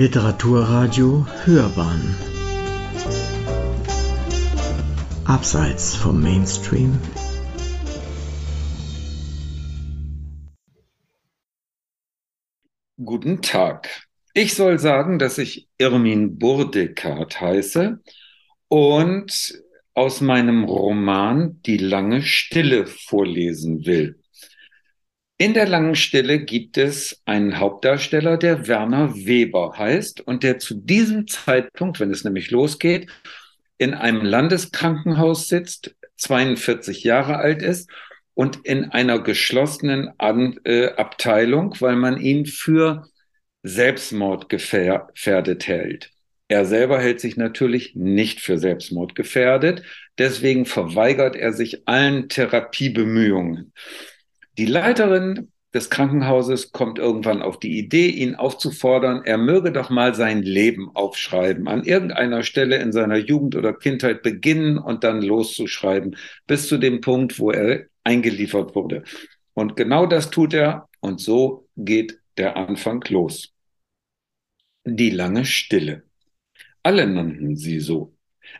[0.00, 2.16] Literaturradio Hörbahn
[5.26, 6.98] Abseits vom Mainstream
[12.96, 14.06] Guten Tag.
[14.32, 18.00] Ich soll sagen, dass ich Irmin Burdekart heiße
[18.68, 24.19] und aus meinem Roman Die lange Stille vorlesen will.
[25.40, 30.74] In der langen Stille gibt es einen Hauptdarsteller, der Werner Weber heißt und der zu
[30.74, 33.10] diesem Zeitpunkt, wenn es nämlich losgeht,
[33.78, 37.90] in einem Landeskrankenhaus sitzt, 42 Jahre alt ist
[38.34, 43.06] und in einer geschlossenen An äh, Abteilung, weil man ihn für
[43.62, 46.10] Selbstmord gefährdet hält.
[46.48, 49.84] Er selber hält sich natürlich nicht für Selbstmord gefährdet,
[50.18, 53.72] deswegen verweigert er sich allen Therapiebemühungen.
[54.58, 60.14] Die Leiterin des Krankenhauses kommt irgendwann auf die Idee, ihn aufzufordern, er möge doch mal
[60.14, 66.16] sein Leben aufschreiben, an irgendeiner Stelle in seiner Jugend oder Kindheit beginnen und dann loszuschreiben,
[66.46, 69.04] bis zu dem Punkt, wo er eingeliefert wurde.
[69.54, 73.52] Und genau das tut er und so geht der Anfang los.
[74.84, 76.02] Die lange Stille.
[76.82, 78.14] Alle nannten sie so.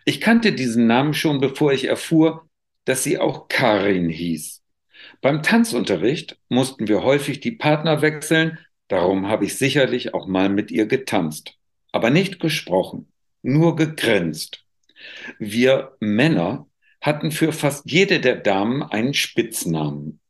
[0.05, 2.49] Ich kannte diesen Namen schon, bevor ich erfuhr,
[2.85, 4.60] dass sie auch Karin hieß.
[5.21, 8.59] Beim Tanzunterricht mussten wir häufig die Partner wechseln,
[8.89, 11.55] darum habe ich sicherlich auch mal mit ihr getanzt,
[11.93, 14.65] aber nicht gesprochen, nur gegrinst.
[15.39, 16.67] Wir Männer
[17.01, 20.21] hatten für fast jede der Damen einen Spitznamen.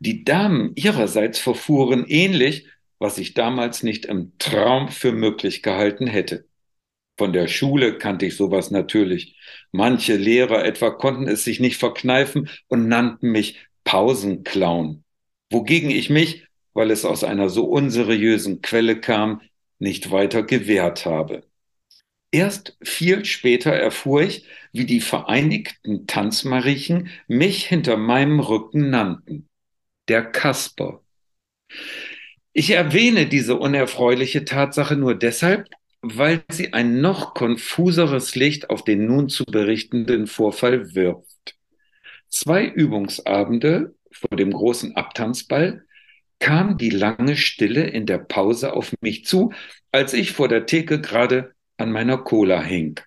[0.00, 2.66] Die Damen ihrerseits verfuhren ähnlich,
[2.98, 6.46] was ich damals nicht im Traum für möglich gehalten hätte.
[7.18, 9.36] Von der Schule kannte ich sowas natürlich.
[9.72, 15.04] Manche Lehrer etwa konnten es sich nicht verkneifen und nannten mich Pausenclown,
[15.50, 19.40] wogegen ich mich, weil es aus einer so unseriösen Quelle kam,
[19.78, 21.44] nicht weiter gewehrt habe.
[22.32, 29.48] Erst viel später erfuhr ich, wie die Vereinigten Tanzmariechen mich hinter meinem Rücken nannten.
[30.08, 31.02] Der Kasper.
[32.52, 35.68] Ich erwähne diese unerfreuliche Tatsache nur deshalb,
[36.02, 41.25] weil sie ein noch konfuseres Licht auf den nun zu berichtenden Vorfall wirft.
[42.28, 45.84] Zwei Übungsabende vor dem großen Abtanzball
[46.38, 49.52] kam die lange Stille in der Pause auf mich zu,
[49.92, 53.00] als ich vor der Theke gerade an meiner Cola hing.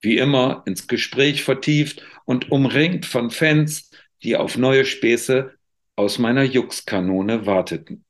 [0.00, 3.90] Wie immer ins Gespräch vertieft und umringt von Fans,
[4.22, 5.52] die auf neue Späße
[5.96, 8.04] aus meiner Juxkanone warteten.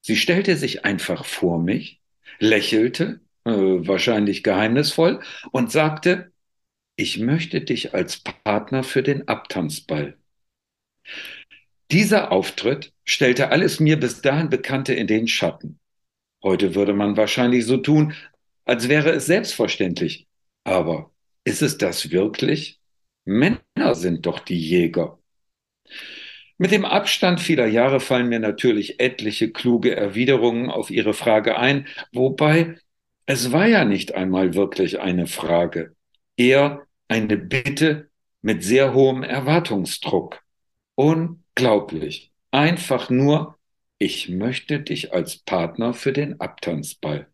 [0.00, 2.00] Sie stellte sich einfach vor mich,
[2.38, 5.20] lächelte, äh, wahrscheinlich geheimnisvoll,
[5.50, 6.32] und sagte,
[6.96, 10.16] ich möchte dich als Partner für den Abtanzball.
[11.90, 15.78] Dieser Auftritt stellte alles mir bis dahin Bekannte in den Schatten.
[16.42, 18.14] Heute würde man wahrscheinlich so tun,
[18.64, 20.26] als wäre es selbstverständlich.
[20.64, 21.10] Aber
[21.44, 22.80] ist es das wirklich?
[23.24, 25.18] Männer sind doch die Jäger.
[26.56, 31.88] Mit dem Abstand vieler Jahre fallen mir natürlich etliche kluge Erwiderungen auf Ihre Frage ein,
[32.12, 32.78] wobei
[33.26, 35.93] es war ja nicht einmal wirklich eine Frage
[36.36, 38.10] eher eine Bitte
[38.42, 40.42] mit sehr hohem Erwartungsdruck.
[40.94, 42.32] Unglaublich.
[42.50, 43.58] Einfach nur,
[43.98, 47.28] ich möchte dich als Partner für den Abtanzball.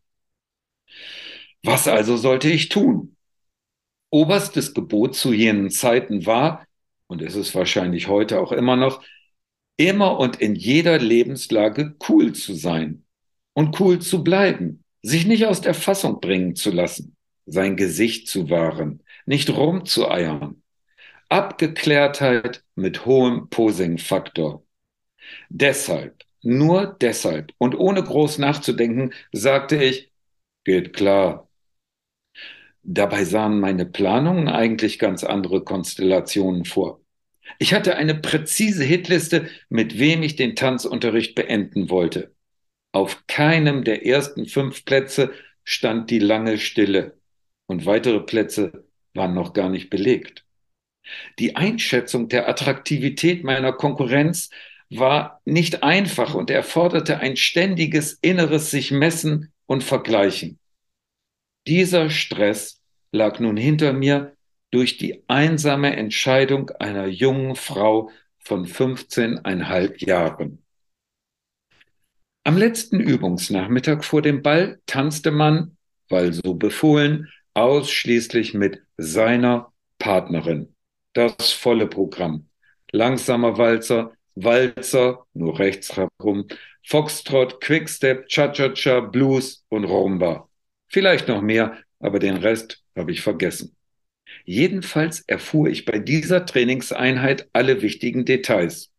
[1.63, 3.15] Was also sollte ich tun?
[4.09, 6.65] Oberstes Gebot zu jenen Zeiten war,
[7.07, 9.03] und ist es wahrscheinlich heute auch immer noch,
[9.77, 13.03] immer und in jeder Lebenslage cool zu sein
[13.53, 17.15] und cool zu bleiben, sich nicht aus der Fassung bringen zu lassen
[17.45, 20.61] sein Gesicht zu wahren, nicht rumzueiern.
[21.29, 24.65] Abgeklärtheit mit hohem Posing-Faktor.
[25.49, 30.11] Deshalb, nur deshalb und ohne groß nachzudenken, sagte ich,
[30.65, 31.49] geht klar.
[32.83, 37.01] Dabei sahen meine Planungen eigentlich ganz andere Konstellationen vor.
[37.59, 42.33] Ich hatte eine präzise Hitliste, mit wem ich den Tanzunterricht beenden wollte.
[42.91, 45.31] Auf keinem der ersten fünf Plätze
[45.63, 47.20] stand die lange Stille
[47.71, 50.45] und weitere Plätze waren noch gar nicht belegt.
[51.39, 54.49] Die Einschätzung der Attraktivität meiner Konkurrenz
[54.89, 60.59] war nicht einfach und erforderte ein ständiges inneres sich messen und vergleichen.
[61.65, 62.81] Dieser Stress
[63.13, 64.35] lag nun hinter mir
[64.71, 70.63] durch die einsame Entscheidung einer jungen Frau von 15,5 Jahren.
[72.43, 75.77] Am letzten Übungsnachmittag vor dem Ball tanzte man,
[76.09, 80.75] weil so befohlen, ausschließlich mit seiner Partnerin.
[81.13, 82.47] Das volle Programm.
[82.91, 86.47] Langsamer Walzer, Walzer, nur rechts herum,
[86.85, 90.49] Foxtrot, Quickstep, Cha-Cha-Cha, Blues und Rumba.
[90.87, 93.75] Vielleicht noch mehr, aber den Rest habe ich vergessen.
[94.45, 98.91] Jedenfalls erfuhr ich bei dieser Trainingseinheit alle wichtigen Details.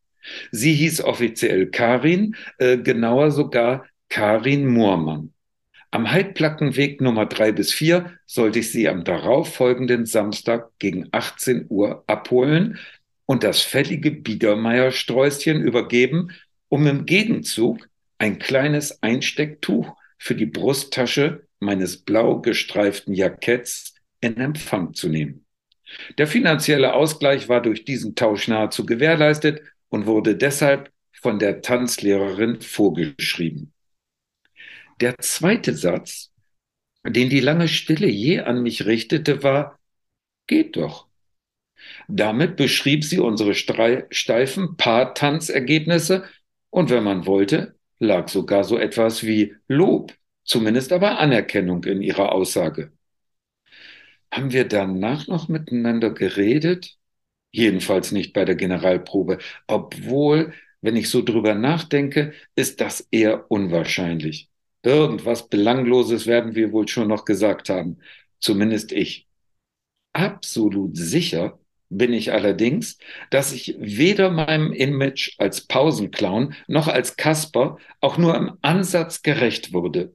[0.50, 5.32] Sie hieß offiziell Karin, äh, genauer sogar Karin Moormann.
[5.94, 12.02] Am Heidplackenweg Nummer drei bis vier sollte ich sie am darauffolgenden Samstag gegen 18 Uhr
[12.06, 12.78] abholen
[13.26, 16.30] und das fällige Biedermeiersträußchen übergeben,
[16.70, 24.94] um im Gegenzug ein kleines Einstecktuch für die Brusttasche meines blau gestreiften Jacketts in Empfang
[24.94, 25.44] zu nehmen.
[26.16, 29.60] Der finanzielle Ausgleich war durch diesen Tausch nahezu gewährleistet
[29.90, 33.71] und wurde deshalb von der Tanzlehrerin vorgeschrieben.
[35.02, 36.30] Der zweite Satz,
[37.04, 39.80] den die lange Stille je an mich richtete, war,
[40.46, 41.08] geht doch.
[42.06, 46.22] Damit beschrieb sie unsere steifen Paar-Tanzergebnisse
[46.70, 50.14] und wenn man wollte, lag sogar so etwas wie Lob,
[50.44, 52.92] zumindest aber Anerkennung in ihrer Aussage.
[54.30, 56.96] Haben wir danach noch miteinander geredet?
[57.50, 64.51] Jedenfalls nicht bei der Generalprobe, obwohl, wenn ich so drüber nachdenke, ist das eher unwahrscheinlich.
[64.82, 67.98] Irgendwas Belangloses werden wir wohl schon noch gesagt haben,
[68.40, 69.28] zumindest ich.
[70.12, 71.58] Absolut sicher
[71.88, 72.98] bin ich allerdings,
[73.30, 79.72] dass ich weder meinem Image als Pausenclown noch als Kasper auch nur im Ansatz gerecht
[79.72, 80.14] wurde.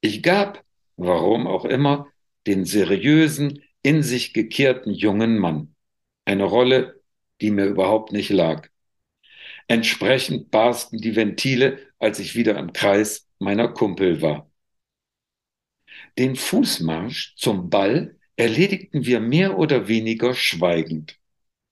[0.00, 0.64] Ich gab,
[0.96, 2.06] warum auch immer,
[2.46, 5.74] den seriösen, in sich gekehrten jungen Mann.
[6.24, 7.00] Eine Rolle,
[7.40, 8.68] die mir überhaupt nicht lag.
[9.68, 14.50] Entsprechend barsten die Ventile, als ich wieder im Kreis meiner Kumpel war.
[16.18, 21.18] Den Fußmarsch zum Ball erledigten wir mehr oder weniger schweigend.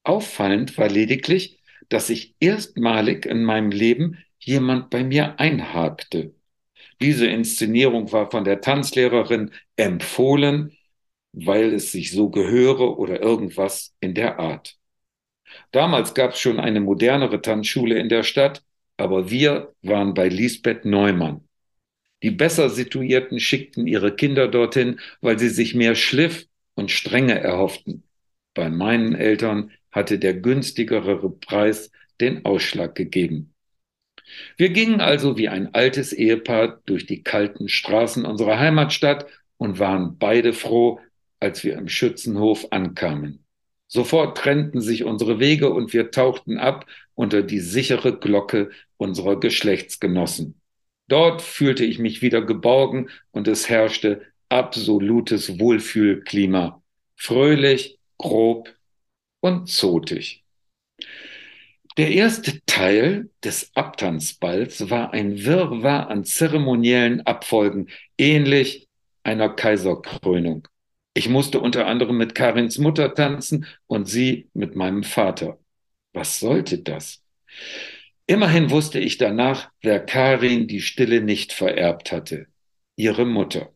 [0.05, 6.35] Auffallend war lediglich, dass sich erstmalig in meinem Leben jemand bei mir einhakte.
[7.01, 10.77] Diese Inszenierung war von der Tanzlehrerin empfohlen,
[11.33, 14.77] weil es sich so gehöre oder irgendwas in der Art.
[15.71, 18.63] Damals gab es schon eine modernere Tanzschule in der Stadt,
[18.97, 21.48] aber wir waren bei Lisbeth Neumann.
[22.23, 28.03] Die besser situierten schickten ihre Kinder dorthin, weil sie sich mehr Schliff und Strenge erhofften.
[28.55, 33.55] Bei meinen Eltern hatte der günstigere Preis den Ausschlag gegeben.
[34.57, 39.27] Wir gingen also wie ein altes Ehepaar durch die kalten Straßen unserer Heimatstadt
[39.57, 41.01] und waren beide froh,
[41.41, 43.45] als wir im Schützenhof ankamen.
[43.87, 50.58] Sofort trennten sich unsere Wege und wir tauchten ab unter die sichere Glocke unserer Geschlechtsgenossen.
[51.09, 56.83] Dort fühlte ich mich wieder geborgen und es herrschte absolutes Wohlfühlklima.
[57.17, 58.75] Fröhlich, grob
[59.41, 60.45] und zotig.
[61.97, 68.87] Der erste Teil des Abtanzballs war ein Wirrwarr an zeremoniellen Abfolgen, ähnlich
[69.25, 70.69] einer Kaiserkrönung.
[71.15, 75.59] Ich musste unter anderem mit Karins Mutter tanzen und sie mit meinem Vater.
[76.13, 77.25] Was sollte das?
[78.31, 82.47] Immerhin wusste ich danach, wer Karin die Stille nicht vererbt hatte.
[82.95, 83.73] Ihre Mutter.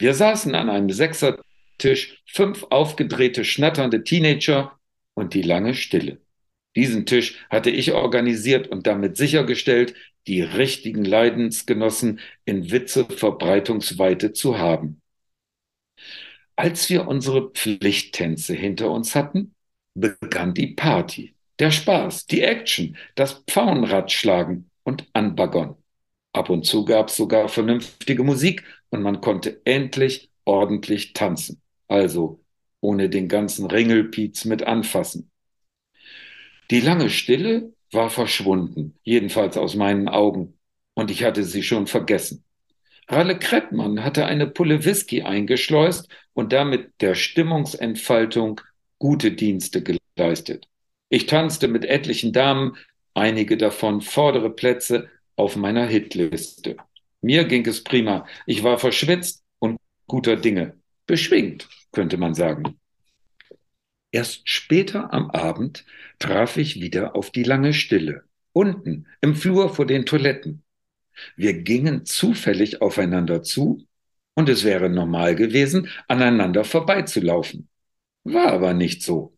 [0.00, 4.76] Wir saßen an einem Sechsertisch, fünf aufgedrehte, schnatternde Teenager
[5.14, 6.20] und die lange Stille.
[6.74, 9.94] Diesen Tisch hatte ich organisiert und damit sichergestellt,
[10.26, 15.00] die richtigen Leidensgenossen in Witzeverbreitungsweite zu haben.
[16.56, 19.54] Als wir unsere Pflichttänze hinter uns hatten,
[19.94, 25.76] begann die Party, der Spaß, die Action, das Pfauenradschlagen und Anbaggern.
[26.32, 31.62] Ab und zu gab es sogar vernünftige Musik und man konnte endlich ordentlich tanzen.
[31.88, 32.40] Also
[32.80, 35.30] ohne den ganzen Ringelpiez mit anfassen.
[36.70, 40.58] Die lange Stille war verschwunden, jedenfalls aus meinen Augen,
[40.94, 42.44] und ich hatte sie schon vergessen.
[43.08, 48.60] Ralle Kreppmann hatte eine Pulle Whisky eingeschleust und damit der Stimmungsentfaltung
[48.98, 50.68] gute Dienste geleistet.
[51.08, 52.76] Ich tanzte mit etlichen Damen,
[53.14, 56.76] einige davon vordere Plätze auf meiner Hitliste.
[57.20, 58.26] Mir ging es prima.
[58.46, 60.74] Ich war verschwitzt und guter Dinge.
[61.06, 62.78] Beschwingt, könnte man sagen.
[64.10, 65.84] Erst später am Abend
[66.18, 70.62] traf ich wieder auf die lange Stille, unten im Flur vor den Toiletten.
[71.36, 73.86] Wir gingen zufällig aufeinander zu
[74.34, 77.68] und es wäre normal gewesen, aneinander vorbeizulaufen.
[78.24, 79.35] War aber nicht so.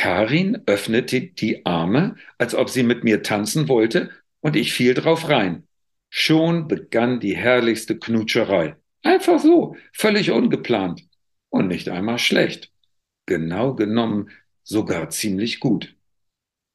[0.00, 4.08] Karin öffnete die Arme, als ob sie mit mir tanzen wollte,
[4.40, 5.68] und ich fiel drauf rein.
[6.08, 8.76] Schon begann die herrlichste Knutscherei.
[9.02, 11.02] Einfach so, völlig ungeplant
[11.50, 12.72] und nicht einmal schlecht
[13.26, 14.30] genau genommen
[14.62, 15.94] sogar ziemlich gut.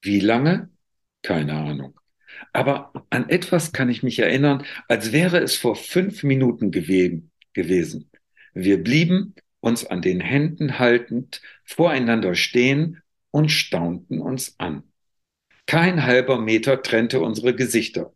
[0.04, 0.70] Wie lange?
[1.24, 2.00] Keine Ahnung.
[2.54, 7.32] Aber an etwas kann ich mich erinnern, als wäre es vor fünf Minuten gewesen.
[8.54, 13.02] Wir blieben uns an den Händen haltend voreinander stehen
[13.36, 14.84] und staunten uns an.
[15.66, 18.14] Kein halber Meter trennte unsere Gesichter.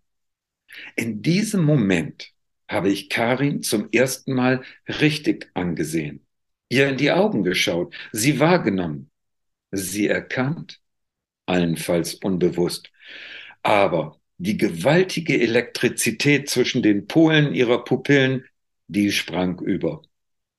[0.95, 2.31] In diesem Moment
[2.69, 6.25] habe ich Karin zum ersten Mal richtig angesehen,
[6.69, 9.11] ihr in die Augen geschaut, sie wahrgenommen,
[9.71, 10.79] sie erkannt,
[11.47, 12.89] allenfalls unbewusst.
[13.61, 18.45] Aber die gewaltige Elektrizität zwischen den Polen ihrer Pupillen,
[18.87, 20.01] die sprang über.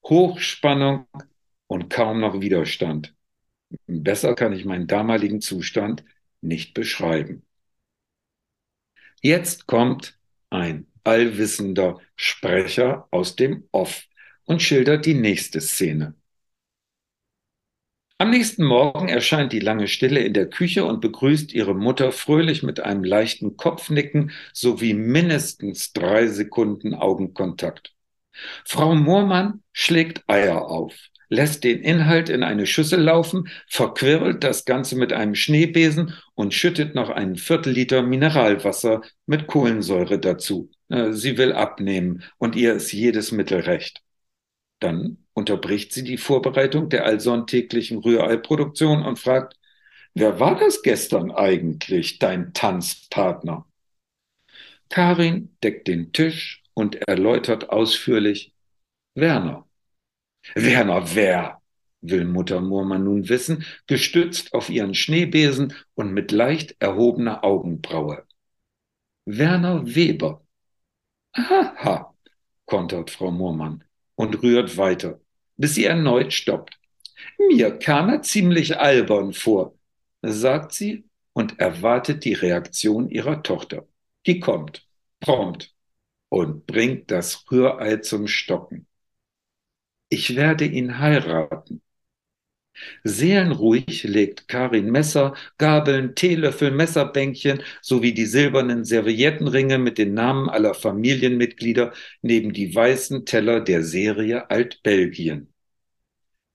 [0.04, 1.06] Hochspannung
[1.66, 3.14] und kaum noch Widerstand.
[3.86, 6.04] Besser kann ich meinen damaligen Zustand
[6.40, 7.46] nicht beschreiben.
[9.22, 14.04] Jetzt kommt ein allwissender Sprecher aus dem Off
[14.44, 16.14] und schildert die nächste Szene.
[18.18, 22.62] Am nächsten Morgen erscheint die lange Stille in der Küche und begrüßt ihre Mutter fröhlich
[22.62, 27.94] mit einem leichten Kopfnicken sowie mindestens drei Sekunden Augenkontakt.
[28.66, 30.94] Frau Moormann schlägt Eier auf,
[31.30, 36.94] lässt den Inhalt in eine Schüssel laufen, verquirlt das Ganze mit einem Schneebesen und schüttet
[36.94, 40.70] noch einen Viertelliter Mineralwasser mit Kohlensäure dazu.
[40.88, 44.02] Äh, sie will abnehmen und ihr ist jedes Mittel recht.
[44.80, 49.54] Dann unterbricht sie die Vorbereitung der allsonntäglichen Rühreiproduktion und fragt,
[50.14, 53.66] wer war das gestern eigentlich, dein Tanzpartner?
[54.88, 58.52] Karin deckt den Tisch und erläutert ausführlich,
[59.14, 59.69] Werner.
[60.54, 61.60] Werner, wer?
[62.02, 68.24] will Mutter Murmann nun wissen, gestützt auf ihren Schneebesen und mit leicht erhobener Augenbraue.
[69.26, 70.42] Werner Weber.
[71.32, 72.14] Aha,
[72.64, 75.20] kontert Frau Murmann und rührt weiter,
[75.56, 76.78] bis sie erneut stoppt.
[77.38, 79.74] Mir kam er ziemlich albern vor,
[80.22, 83.86] sagt sie und erwartet die Reaktion ihrer Tochter.
[84.26, 84.86] Die kommt,
[85.20, 85.74] prompt,
[86.28, 88.86] und bringt das Rührei zum Stocken.
[90.10, 91.80] Ich werde ihn heiraten.
[93.04, 100.74] Seelenruhig legt Karin Messer, Gabeln, Teelöffel, Messerbänkchen sowie die silbernen Serviettenringe mit den Namen aller
[100.74, 105.52] Familienmitglieder neben die weißen Teller der Serie Altbelgien.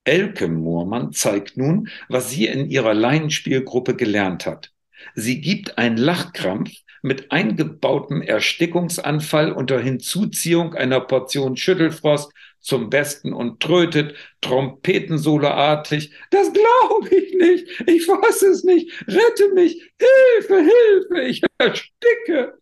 [0.03, 4.71] Elke Moormann zeigt nun, was sie in ihrer Laienspielgruppe gelernt hat.
[5.15, 6.71] Sie gibt einen Lachkrampf
[7.05, 16.11] mit eingebautem Erstickungsanfall unter Hinzuziehung einer Portion Schüttelfrost zum Besten und trötet trompetensoloartig.
[16.31, 17.83] Das glaube ich nicht.
[17.85, 18.91] Ich fasse es nicht.
[19.07, 19.93] Rette mich.
[19.99, 21.21] Hilfe, Hilfe.
[21.27, 22.57] Ich ersticke.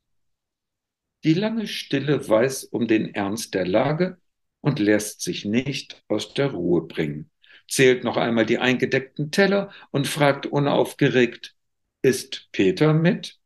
[1.24, 4.18] Die lange Stille weiß um den Ernst der Lage
[4.60, 7.32] und lässt sich nicht aus der Ruhe bringen.
[7.70, 11.56] Zählt noch einmal die eingedeckten Teller und fragt unaufgeregt,
[12.02, 13.40] ist Peter mit?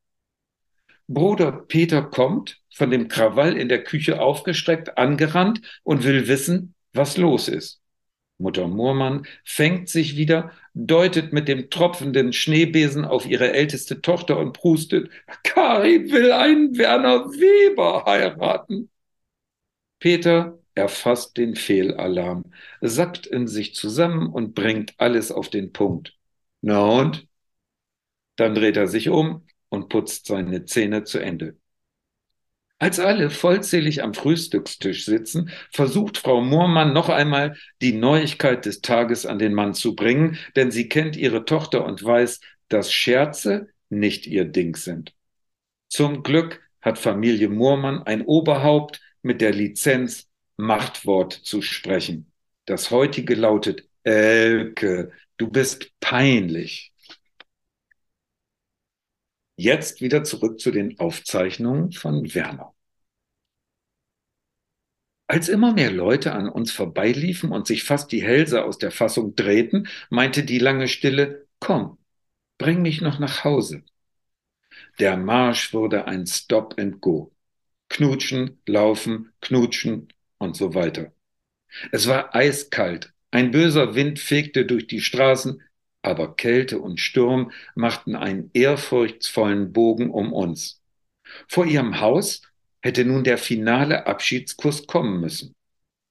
[1.08, 7.18] Bruder Peter kommt, von dem Krawall in der Küche aufgestreckt, angerannt und will wissen, was
[7.18, 7.82] los ist.
[8.40, 14.54] Mutter Murmann fängt sich wieder, deutet mit dem tropfenden Schneebesen auf ihre älteste Tochter und
[14.54, 15.10] prustet,
[15.44, 18.90] Kari will einen Werner Weber heiraten.
[20.00, 26.16] Peter erfasst den Fehlalarm, sackt in sich zusammen und bringt alles auf den Punkt.
[26.62, 27.28] Na und?
[28.36, 31.58] Dann dreht er sich um, und putzt seine Zähne zu Ende.
[32.80, 39.26] Als alle vollzählig am Frühstückstisch sitzen, versucht Frau Moormann noch einmal die Neuigkeit des Tages
[39.26, 44.28] an den Mann zu bringen, denn sie kennt ihre Tochter und weiß, dass Scherze nicht
[44.28, 45.16] ihr Ding sind.
[45.90, 52.32] Zum Glück hat Familie Moormann ein Oberhaupt mit der Lizenz, Machtwort zu sprechen.
[52.66, 56.94] Das heutige lautet Elke, du bist peinlich.
[59.58, 62.74] Jetzt wieder zurück zu den Aufzeichnungen von Werner.
[65.26, 69.36] Als immer mehr Leute an uns vorbeiliefen und sich fast die Hälse aus der Fassung
[69.36, 71.98] drehten, meinte die lange Stille, komm,
[72.58, 73.84] bring mich noch nach Hause.
[75.00, 77.32] Der Marsch wurde ein Stop and Go.
[77.90, 81.14] Knutschen, laufen, knutschen und so weiter.
[81.92, 83.14] Es war eiskalt.
[83.32, 85.62] Ein böser Wind fegte durch die Straßen,
[86.08, 90.82] aber Kälte und Sturm machten einen ehrfurchtsvollen Bogen um uns.
[91.48, 92.42] Vor ihrem Haus
[92.82, 95.56] hätte nun der finale Abschiedskuss kommen müssen.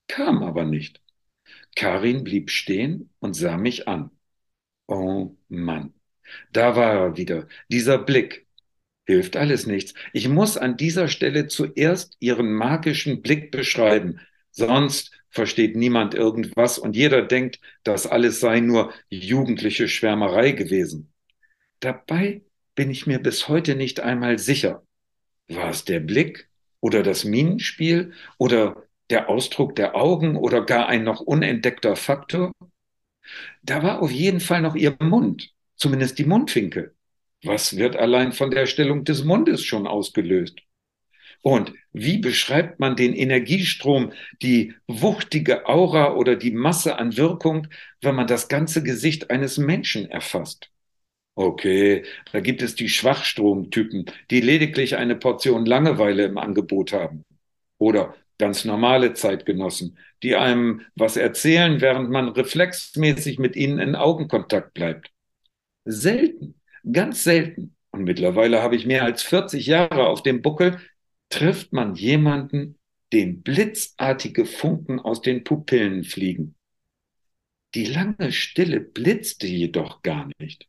[0.08, 1.00] Kam aber nicht.
[1.74, 4.10] Karin blieb stehen und sah mich an.
[4.86, 5.94] Oh Mann,
[6.52, 8.46] da war er wieder, dieser Blick.
[9.06, 9.94] Hilft alles nichts.
[10.12, 16.96] Ich muss an dieser Stelle zuerst ihren magischen Blick beschreiben, sonst versteht niemand irgendwas und
[16.96, 21.12] jeder denkt, das alles sei nur jugendliche Schwärmerei gewesen.
[21.80, 22.42] Dabei
[22.74, 24.82] bin ich mir bis heute nicht einmal sicher.
[25.48, 26.48] War es der Blick
[26.80, 32.52] oder das Minenspiel oder der Ausdruck der Augen oder gar ein noch unentdeckter Faktor?
[33.62, 36.94] Da war auf jeden Fall noch ihr Mund, zumindest die Mundwinkel.
[37.44, 40.65] Was wird allein von der Stellung des Mundes schon ausgelöst?
[41.42, 44.12] Und wie beschreibt man den Energiestrom,
[44.42, 47.68] die wuchtige Aura oder die Masse an Wirkung,
[48.00, 50.70] wenn man das ganze Gesicht eines Menschen erfasst?
[51.34, 57.24] Okay, da gibt es die Schwachstromtypen, die lediglich eine Portion Langeweile im Angebot haben.
[57.78, 64.72] Oder ganz normale Zeitgenossen, die einem was erzählen, während man reflexmäßig mit ihnen in Augenkontakt
[64.74, 65.10] bleibt.
[65.84, 67.76] Selten, ganz selten.
[67.90, 70.78] Und mittlerweile habe ich mehr als 40 Jahre auf dem Buckel,
[71.28, 72.78] trifft man jemanden,
[73.12, 76.54] dem blitzartige Funken aus den Pupillen fliegen.
[77.74, 80.68] Die lange Stille blitzte jedoch gar nicht.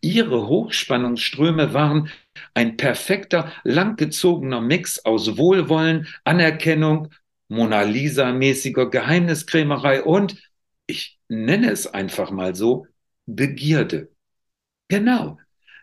[0.00, 2.10] Ihre Hochspannungsströme waren
[2.54, 7.12] ein perfekter, langgezogener Mix aus Wohlwollen, Anerkennung,
[7.48, 10.36] Mona Lisa-mäßiger Geheimniskrämerei und,
[10.86, 12.86] ich nenne es einfach mal so,
[13.26, 14.10] Begierde.
[14.88, 15.38] Genau,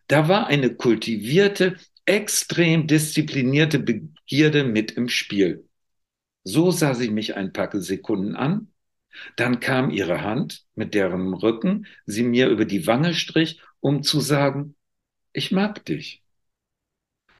[0.07, 5.67] da war eine kultivierte, extrem disziplinierte Begierde mit im Spiel.
[6.43, 8.73] So sah sie mich ein paar Sekunden an,
[9.35, 14.19] dann kam ihre Hand, mit deren Rücken sie mir über die Wange strich, um zu
[14.19, 14.75] sagen,
[15.31, 16.23] ich mag dich.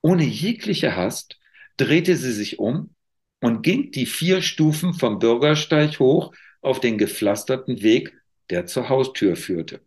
[0.01, 1.39] Ohne jegliche Hast
[1.77, 2.93] drehte sie sich um
[3.39, 8.13] und ging die vier Stufen vom Bürgersteig hoch auf den gepflasterten Weg,
[8.49, 9.81] der zur Haustür führte.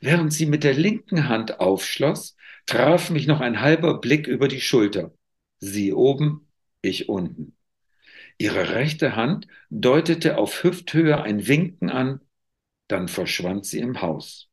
[0.00, 4.60] Während sie mit der linken Hand aufschloss, traf mich noch ein halber Blick über die
[4.60, 5.12] Schulter.
[5.58, 6.48] Sie oben,
[6.82, 7.56] ich unten.
[8.38, 12.20] Ihre rechte Hand deutete auf Hüfthöhe ein Winken an,
[12.88, 14.50] dann verschwand sie im Haus.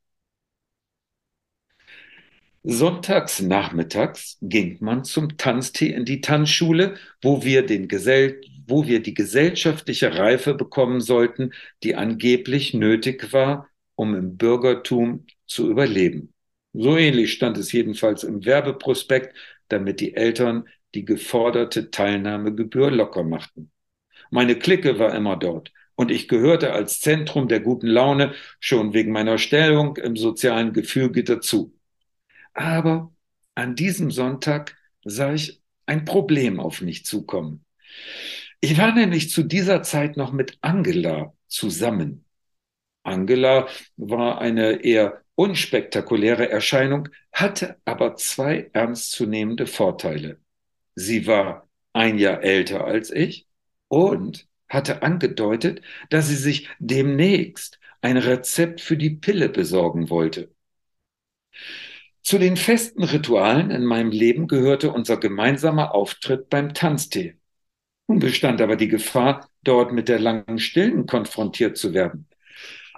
[2.63, 9.01] Sonntags nachmittags ging man zum Tanztee in die Tanzschule, wo wir, den Gesell wo wir
[9.01, 11.51] die gesellschaftliche Reife bekommen sollten,
[11.83, 16.33] die angeblich nötig war, um im Bürgertum zu überleben.
[16.74, 19.36] So ähnlich stand es jedenfalls im Werbeprospekt,
[19.68, 23.72] damit die Eltern die geforderte Teilnahmegebühr locker machten.
[24.29, 29.12] Meine Clique war immer dort und ich gehörte als Zentrum der guten Laune schon wegen
[29.12, 31.74] meiner Stellung im sozialen Gefüge dazu.
[32.53, 33.14] Aber
[33.55, 37.66] an diesem Sonntag sah ich ein Problem auf mich zukommen.
[38.62, 42.25] Ich war nämlich zu dieser Zeit noch mit Angela zusammen.
[43.03, 50.40] Angela war eine eher unspektakuläre Erscheinung, hatte aber zwei ernstzunehmende Vorteile.
[50.94, 53.48] Sie war ein Jahr älter als ich
[53.88, 60.51] und hatte angedeutet, dass sie sich demnächst ein Rezept für die Pille besorgen wollte.
[62.22, 67.38] Zu den festen Ritualen in meinem Leben gehörte unser gemeinsamer Auftritt beim Tanztee.
[68.08, 72.27] Nun bestand aber die Gefahr, dort mit der langen Stillen konfrontiert zu werden.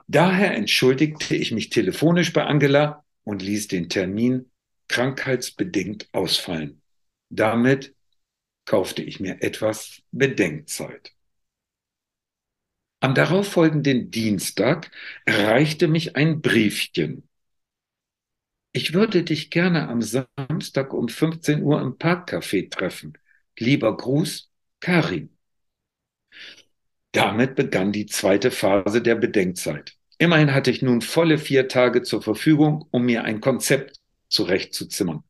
[0.07, 4.51] Daher entschuldigte ich mich telefonisch bei Angela und ließ den Termin
[4.87, 6.81] krankheitsbedingt ausfallen.
[7.29, 7.95] Damit
[8.65, 11.13] kaufte ich mir etwas Bedenkzeit.
[12.99, 14.89] Am darauffolgenden Dienstag
[15.25, 17.27] erreichte mich ein Briefchen.
[18.71, 23.17] Ich würde dich gerne am Samstag um 15 Uhr im Parkcafé treffen.
[23.57, 25.37] Lieber Gruß, Karin.
[27.13, 29.93] Damit begann die zweite Phase der Bedenkzeit.
[30.17, 33.97] Immerhin hatte ich nun volle vier Tage zur Verfügung, um mir ein Konzept
[34.29, 35.23] zurechtzuzimmern.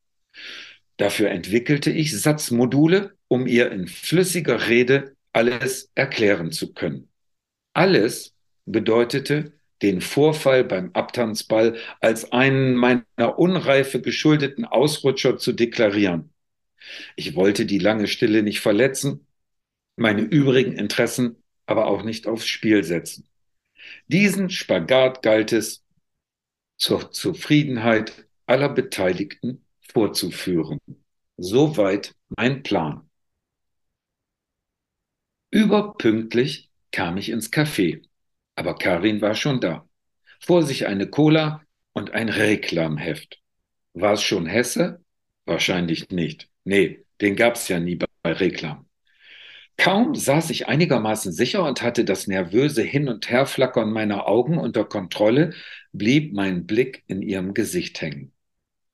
[0.97, 7.09] Dafür entwickelte ich Satzmodule, um ihr in flüssiger Rede alles erklären zu können.
[7.73, 8.33] Alles
[8.65, 16.31] bedeutete, den Vorfall beim Abtanzball als einen meiner Unreife geschuldeten Ausrutscher zu deklarieren.
[17.17, 19.27] Ich wollte die lange Stille nicht verletzen,
[19.97, 23.27] meine übrigen Interessen aber auch nicht aufs Spiel setzen.
[24.07, 25.83] Diesen Spagat galt es
[26.77, 30.79] zur Zufriedenheit aller Beteiligten vorzuführen.
[31.37, 33.09] Soweit mein Plan.
[35.51, 38.03] Überpünktlich kam ich ins Café,
[38.55, 39.87] aber Karin war schon da.
[40.39, 43.41] Vor sich eine Cola und ein Reklamheft.
[43.93, 45.03] War es schon Hesse?
[45.45, 46.49] Wahrscheinlich nicht.
[46.63, 48.87] Nee, den gab's ja nie bei Reklam.
[49.77, 54.85] Kaum saß ich einigermaßen sicher und hatte das nervöse Hin- und Herflackern meiner Augen unter
[54.85, 55.53] Kontrolle,
[55.91, 58.31] blieb mein Blick in ihrem Gesicht hängen.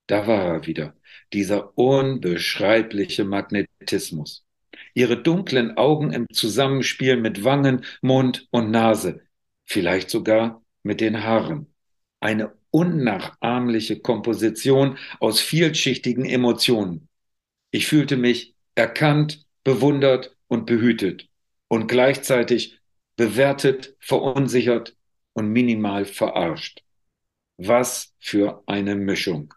[0.08, 0.96] Da war er wieder,
[1.34, 4.46] dieser unbeschreibliche Magnetismus.
[4.94, 9.22] Ihre dunklen Augen im Zusammenspiel mit Wangen, Mund und Nase,
[9.66, 11.68] vielleicht sogar mit den Haaren.
[12.20, 17.08] Eine unnachahmliche Komposition aus vielschichtigen Emotionen.
[17.72, 21.30] Ich fühlte mich erkannt, bewundert und behütet.
[21.72, 22.80] und gleichzeitig
[23.16, 24.96] bewertet, verunsichert
[25.34, 26.84] und minimal verarscht.
[27.58, 29.54] Was für eine Mischung.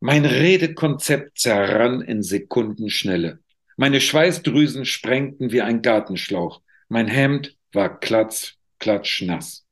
[0.00, 3.40] Mein Redekonzept zerrann in Sekundenschnelle.
[3.76, 6.62] Meine Schweißdrüsen sprengten wie ein Gartenschlauch.
[6.88, 9.66] Mein Hemd war klatsch, klatschnass.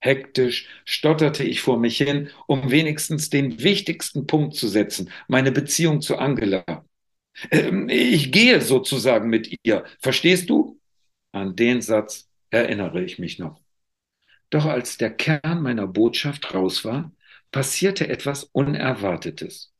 [0.00, 6.00] Hektisch stotterte ich vor mich hin, um wenigstens den wichtigsten Punkt zu setzen, meine Beziehung
[6.00, 6.87] zu Angela.
[7.50, 10.80] Ähm, ich gehe sozusagen mit ihr, verstehst du?
[11.32, 13.60] An den Satz erinnere ich mich noch.
[14.50, 17.12] Doch als der Kern meiner Botschaft raus war,
[17.52, 19.72] passierte etwas Unerwartetes.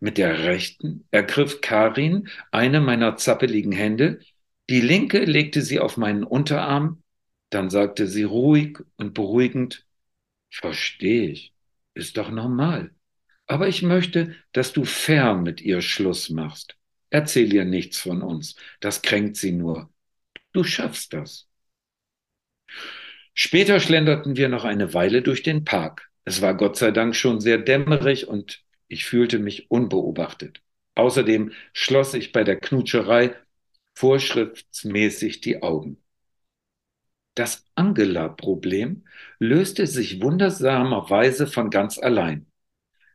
[0.00, 4.20] Mit der rechten ergriff Karin eine meiner zappeligen Hände,
[4.70, 7.02] die linke legte sie auf meinen Unterarm,
[7.50, 9.86] dann sagte sie ruhig und beruhigend,
[10.50, 11.54] Verstehe ich,
[11.94, 12.92] ist doch normal.
[13.46, 16.77] Aber ich möchte, dass du fair mit ihr Schluss machst.
[17.10, 19.90] Erzähl ihr nichts von uns, das kränkt sie nur.
[20.52, 21.48] Du schaffst das.
[23.34, 26.10] Später schlenderten wir noch eine Weile durch den Park.
[26.24, 30.60] Es war Gott sei Dank schon sehr dämmerig und ich fühlte mich unbeobachtet.
[30.94, 33.34] Außerdem schloss ich bei der Knutscherei
[33.94, 36.02] vorschriftsmäßig die Augen.
[37.34, 39.06] Das Angela-Problem
[39.38, 42.46] löste sich wundersamerweise von ganz allein.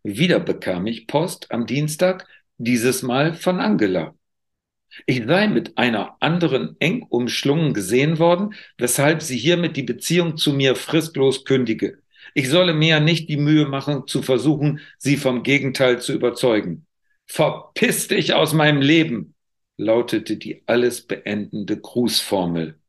[0.04, 2.26] Wieder bekam ich Post am Dienstag,
[2.58, 4.16] dieses Mal von Angela.
[5.06, 10.54] Ich sei mit einer anderen eng umschlungen gesehen worden, weshalb sie hiermit die Beziehung zu
[10.54, 12.00] mir fristlos kündige.
[12.36, 16.86] Ich solle mir nicht die Mühe machen, zu versuchen, sie vom Gegenteil zu überzeugen.
[17.26, 19.34] Verpiss dich aus meinem Leben,
[19.78, 22.80] lautete die alles beendende Grußformel.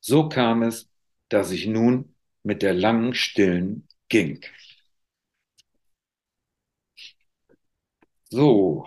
[0.00, 0.90] So kam es,
[1.28, 4.40] dass ich nun mit der langen Stillen ging.
[8.34, 8.86] So.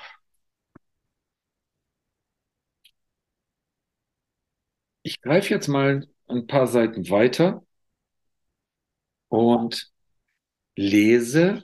[5.03, 7.63] Ich greife jetzt mal ein paar Seiten weiter
[9.29, 9.91] und
[10.75, 11.63] lese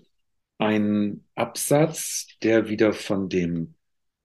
[0.59, 3.75] einen Absatz, der wieder von dem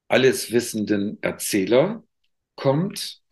[0.09, 2.05] alleswissenden Erzähler
[2.57, 3.23] kommt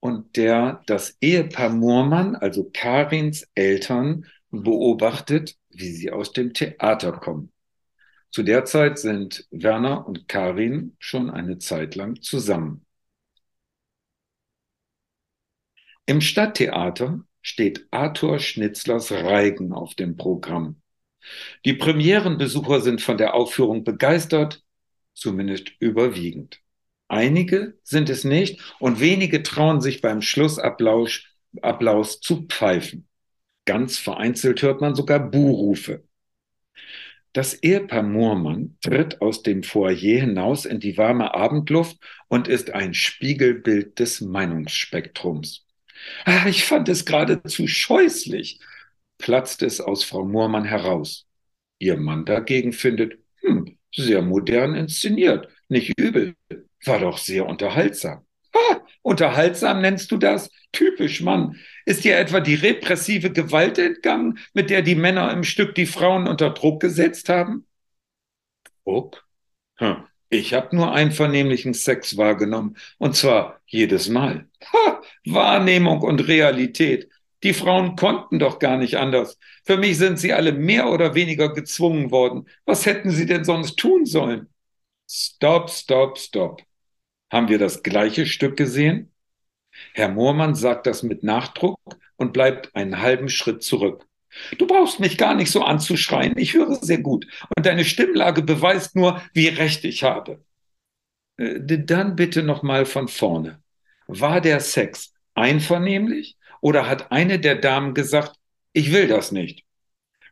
[0.00, 7.52] und der das Ehepaar Murmann, also Karins Eltern, beobachtet, wie sie aus dem Theater kommen.
[8.32, 12.86] Zu der Zeit sind Werner und Karin schon eine Zeit lang zusammen.
[16.06, 20.80] Im Stadttheater steht Arthur Schnitzlers Reigen auf dem Programm.
[21.66, 24.64] Die Premierenbesucher sind von der Aufführung begeistert,
[25.12, 26.60] zumindest überwiegend.
[27.08, 31.24] Einige sind es nicht und wenige trauen sich beim Schlussapplaus
[31.60, 33.06] Applaus zu pfeifen.
[33.66, 36.02] Ganz vereinzelt hört man sogar Buhrufe.
[37.32, 41.96] Das Ehepaar Moormann tritt aus dem Foyer hinaus in die warme Abendluft
[42.28, 45.66] und ist ein Spiegelbild des Meinungsspektrums.
[46.24, 48.60] Ah, ich fand es geradezu scheußlich,
[49.18, 51.26] platzt es aus Frau Moormann heraus.
[51.78, 56.34] Ihr Mann dagegen findet, hm, sehr modern inszeniert, nicht übel,
[56.84, 58.26] war doch sehr unterhaltsam.
[59.04, 60.50] Ha, unterhaltsam nennst du das?
[60.72, 61.56] Typisch Mann.
[61.84, 66.26] Ist dir etwa die repressive Gewalt entgangen, mit der die Männer im Stück die Frauen
[66.28, 67.66] unter Druck gesetzt haben?
[68.84, 69.24] Druck?
[69.76, 70.04] Hm.
[70.30, 74.48] Ich habe nur einvernehmlichen Sex wahrgenommen, und zwar jedes Mal.
[74.72, 77.10] Ha, Wahrnehmung und Realität.
[77.42, 79.38] Die Frauen konnten doch gar nicht anders.
[79.64, 82.48] Für mich sind sie alle mehr oder weniger gezwungen worden.
[82.64, 84.48] Was hätten sie denn sonst tun sollen?
[85.08, 86.62] Stop, stop, stop.
[87.32, 89.10] Haben wir das gleiche Stück gesehen?
[89.94, 91.80] Herr Moormann sagt das mit Nachdruck
[92.16, 94.06] und bleibt einen halben Schritt zurück.
[94.58, 96.36] Du brauchst mich gar nicht so anzuschreien.
[96.36, 97.26] Ich höre sehr gut.
[97.56, 100.44] Und deine Stimmlage beweist nur, wie recht ich habe.
[101.38, 103.62] Äh, dann bitte nochmal von vorne.
[104.06, 108.36] War der Sex einvernehmlich oder hat eine der Damen gesagt,
[108.74, 109.64] ich will das nicht?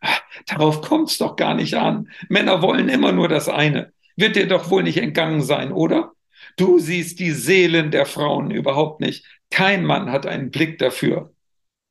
[0.02, 2.10] Ach, darauf kommt's doch gar nicht an.
[2.28, 3.94] Männer wollen immer nur das eine.
[4.16, 6.12] Wird dir doch wohl nicht entgangen sein, oder?
[6.60, 9.24] Du siehst die Seelen der Frauen überhaupt nicht.
[9.50, 11.32] Kein Mann hat einen Blick dafür.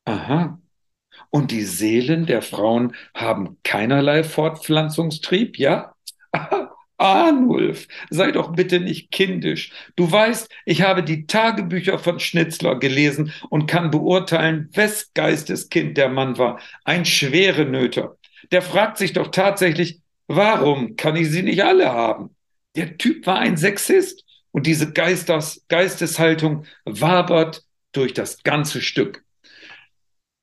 [0.06, 0.60] Aha,
[1.32, 5.96] und die Seelen der Frauen haben keinerlei Fortpflanzungstrieb, ja?
[6.98, 9.72] Arnulf, sei doch bitte nicht kindisch.
[9.96, 16.10] Du weißt, ich habe die Tagebücher von Schnitzler gelesen und kann beurteilen, wes Geisteskind der
[16.10, 16.60] Mann war.
[16.84, 18.18] Ein schwere Nöter.
[18.52, 22.36] Der fragt sich doch tatsächlich, warum kann ich sie nicht alle haben?
[22.76, 29.24] Der Typ war ein Sexist und diese Geisters, Geisteshaltung wabert durch das ganze Stück.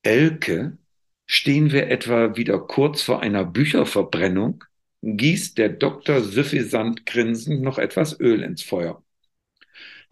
[0.02, 0.78] Elke
[1.26, 4.64] stehen wir etwa wieder kurz vor einer Bücherverbrennung,
[5.02, 9.02] gießt der Doktor süffisant grinsend noch etwas Öl ins Feuer.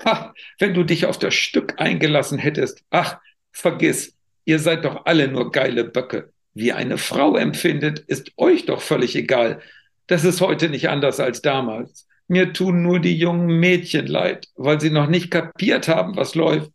[0.04, 2.84] Ha, wenn du dich auf das Stück eingelassen hättest.
[2.90, 3.20] Ach,
[3.52, 6.32] vergiss, ihr seid doch alle nur geile Böcke.
[6.52, 9.60] Wie eine Frau empfindet, ist euch doch völlig egal.
[10.06, 12.06] Das ist heute nicht anders als damals.
[12.26, 16.72] Mir tun nur die jungen Mädchen leid, weil sie noch nicht kapiert haben, was läuft.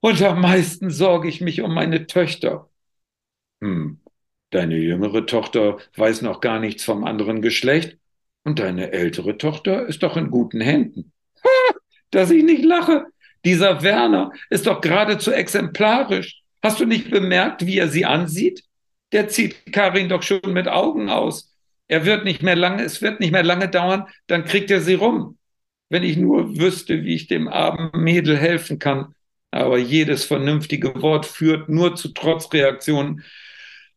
[0.00, 2.68] Und am meisten sorge ich mich um meine Töchter.
[3.60, 4.00] Hm,
[4.50, 7.98] deine jüngere Tochter weiß noch gar nichts vom anderen Geschlecht
[8.44, 11.12] und deine ältere Tochter ist doch in guten Händen.
[11.44, 11.74] Ha,
[12.10, 13.06] dass ich nicht lache.
[13.44, 16.42] Dieser Werner ist doch geradezu exemplarisch.
[16.62, 18.64] Hast du nicht bemerkt, wie er sie ansieht?
[19.12, 21.54] Der zieht Karin doch schon mit Augen aus.
[21.88, 24.94] Er wird nicht mehr lange, es wird nicht mehr lange dauern, dann kriegt er sie
[24.94, 25.38] rum.
[25.88, 29.14] Wenn ich nur wüsste, wie ich dem armen Mädel helfen kann.
[29.50, 33.24] Aber jedes vernünftige Wort führt nur zu Trotzreaktionen.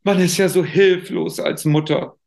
[0.04, 2.18] Man ist ja so hilflos als Mutter.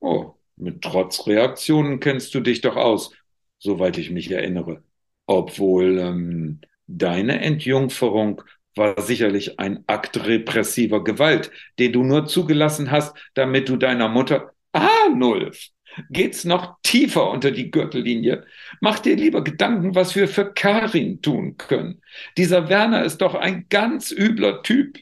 [0.00, 3.12] Oh, mit Trotzreaktionen kennst du dich doch aus,
[3.58, 4.84] soweit ich mich erinnere.
[5.26, 8.42] Obwohl ähm, deine Entjungferung
[8.76, 14.52] war sicherlich ein Akt repressiver Gewalt, den du nur zugelassen hast, damit du deiner Mutter
[14.72, 15.68] Arnulf,
[16.10, 18.44] geht's noch tiefer unter die Gürtellinie.
[18.80, 22.02] Mach dir lieber Gedanken, was wir für Karin tun können.
[22.36, 24.98] Dieser Werner ist doch ein ganz übler Typ.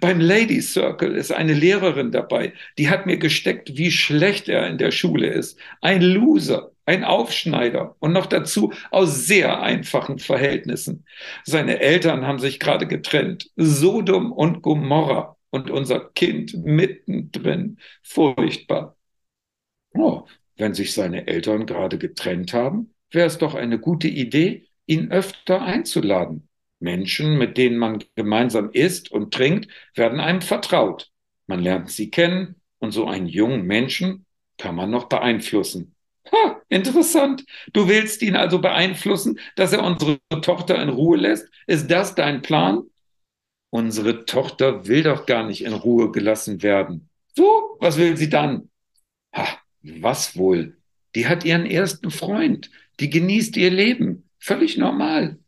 [0.00, 4.76] Beim Ladies Circle ist eine Lehrerin dabei, die hat mir gesteckt, wie schlecht er in
[4.76, 5.58] der Schule ist.
[5.80, 11.06] Ein Loser, ein Aufschneider und noch dazu aus sehr einfachen Verhältnissen.
[11.44, 13.50] Seine Eltern haben sich gerade getrennt.
[13.56, 17.78] Sodom und Gomorra und unser Kind mittendrin.
[18.02, 18.96] Furchtbar.
[19.94, 20.24] Oh,
[20.56, 25.62] wenn sich seine Eltern gerade getrennt haben, wäre es doch eine gute Idee, ihn öfter
[25.62, 26.48] einzuladen.
[26.78, 31.10] Menschen, mit denen man gemeinsam isst und trinkt, werden einem vertraut.
[31.46, 34.24] Man lernt sie kennen und so einen jungen Menschen
[34.56, 35.94] kann man noch beeinflussen.
[36.30, 37.44] Ha, interessant.
[37.72, 41.48] Du willst ihn also beeinflussen, dass er unsere Tochter in Ruhe lässt?
[41.66, 42.84] Ist das dein Plan?
[43.70, 47.08] Unsere Tochter will doch gar nicht in Ruhe gelassen werden.
[47.36, 48.68] So, was will sie dann?
[49.34, 49.46] Ha,
[49.82, 50.76] was wohl?
[51.14, 52.70] Die hat ihren ersten Freund.
[52.98, 54.28] Die genießt ihr Leben.
[54.40, 55.38] Völlig normal.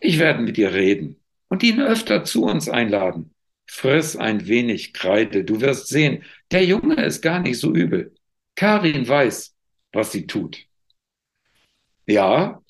[0.00, 3.34] Ich werde mit ihr reden und ihn öfter zu uns einladen.
[3.66, 5.44] Friss ein wenig Kreide.
[5.44, 8.14] Du wirst sehen, der Junge ist gar nicht so übel.
[8.56, 9.54] Karin weiß,
[9.92, 10.66] was sie tut.
[12.06, 12.62] Ja,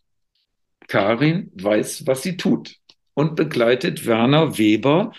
[0.88, 2.80] Karin weiß, was sie tut
[3.14, 5.12] und begleitet Werner Weber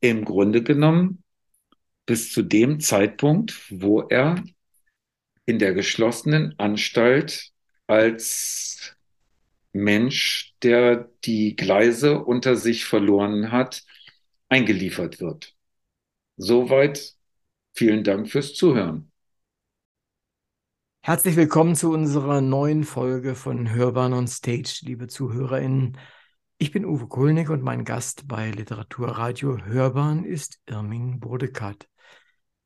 [0.00, 1.22] im Grunde genommen
[2.06, 4.42] bis zu dem Zeitpunkt, wo er
[5.46, 7.52] in der geschlossenen Anstalt
[7.86, 8.96] als
[9.72, 13.84] Mensch, der die Gleise unter sich verloren hat,
[14.48, 15.54] eingeliefert wird.
[16.36, 17.14] Soweit
[17.72, 19.10] vielen Dank fürs Zuhören.
[21.04, 25.98] Herzlich willkommen zu unserer neuen Folge von Hörbahn on Stage, liebe ZuhörerInnen.
[26.62, 31.88] Ich bin Uwe Kulnig und mein Gast bei Literaturradio Hörbahn ist Irming Bodekat.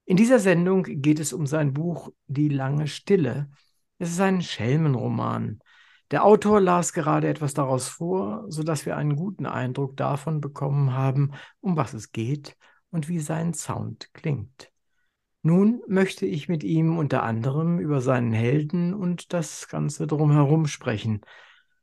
[0.04, 3.48] In dieser Sendung geht es um sein Buch Die lange Stille.
[3.96, 5.61] Es ist ein Schelmenroman.
[6.11, 11.32] Der Autor las gerade etwas daraus vor, sodass wir einen guten Eindruck davon bekommen haben,
[11.61, 12.54] um was es geht
[12.90, 14.70] und wie sein Sound klingt.
[15.40, 21.22] Nun möchte ich mit ihm unter anderem über seinen Helden und das Ganze drumherum sprechen–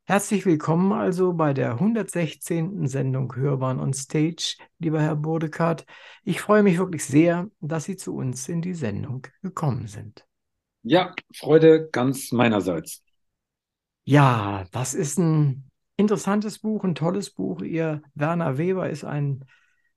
[0.05, 2.87] Herzlich willkommen also bei der 116.
[2.87, 5.85] Sendung Hörbahn on Stage, lieber Herr Bodekart.
[6.25, 10.27] Ich freue mich wirklich sehr, dass Sie zu uns in die Sendung gekommen sind.
[10.81, 13.01] Ja, Freude ganz meinerseits.
[14.03, 17.61] Ja, das ist ein interessantes Buch, ein tolles Buch.
[17.61, 19.45] Ihr Werner Weber ist ein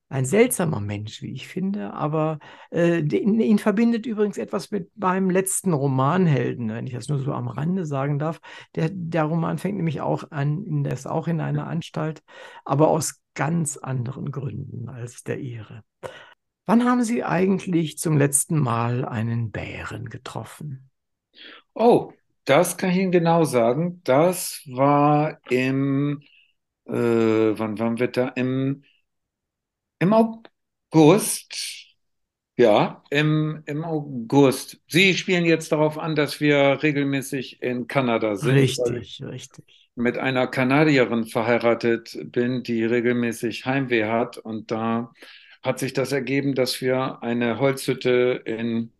[0.09, 2.39] ein seltsamer Mensch, wie ich finde, aber
[2.69, 7.33] äh, den, ihn verbindet übrigens etwas mit meinem letzten Romanhelden, wenn ich das nur so
[7.33, 8.39] am Rande sagen darf.
[8.75, 12.23] Der, der Roman fängt nämlich auch an, der ist auch in einer Anstalt,
[12.63, 15.83] aber aus ganz anderen Gründen als der ihre.
[16.65, 20.89] Wann haben Sie eigentlich zum letzten Mal einen Bären getroffen?
[21.73, 22.13] Oh,
[22.45, 24.01] das kann ich Ihnen genau sagen.
[24.03, 26.21] Das war im,
[26.85, 28.29] äh, wann waren wir da?
[28.29, 28.83] Im
[29.99, 31.87] im August,
[32.57, 34.81] ja, im, im August.
[34.87, 38.55] Sie spielen jetzt darauf an, dass wir regelmäßig in Kanada sind.
[38.55, 39.91] Richtig, richtig.
[39.95, 44.37] Mit einer Kanadierin verheiratet bin, die regelmäßig Heimweh hat.
[44.37, 45.13] Und da
[45.63, 48.91] hat sich das ergeben, dass wir eine Holzhütte in,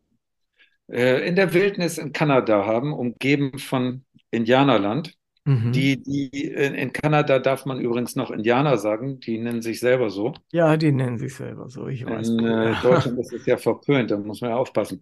[0.88, 5.17] äh, in der Wildnis in Kanada haben, umgeben von Indianerland.
[5.48, 5.72] Mhm.
[5.72, 10.10] Die, die in, in, Kanada darf man übrigens noch Indianer sagen, die nennen sich selber
[10.10, 10.34] so.
[10.52, 12.28] Ja, die nennen sich selber so, ich weiß.
[12.28, 15.02] In äh, Deutschland ist es ja verpönt, da muss man ja aufpassen.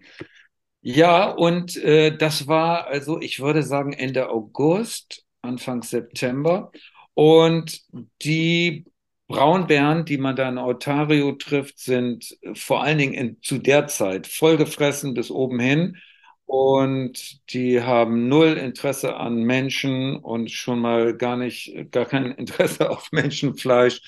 [0.82, 6.72] Ja, und äh, das war also, ich würde sagen, Ende August Anfang September.
[7.16, 7.82] Und
[8.22, 8.86] die
[9.28, 14.28] Braunbären, die man da in Ontario trifft, sind vor allen Dingen in, zu der Zeit
[14.28, 15.98] vollgefressen bis oben hin.
[16.46, 22.90] Und die haben null Interesse an Menschen und schon mal gar nicht, gar kein Interesse
[22.90, 24.02] auf Menschenfleisch.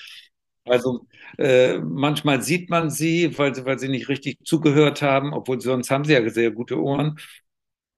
[0.64, 1.06] Also
[1.38, 5.90] äh, manchmal sieht man sie, weil sie, weil sie nicht richtig zugehört haben, obwohl sonst
[5.90, 7.18] haben sie ja sehr gute Ohren.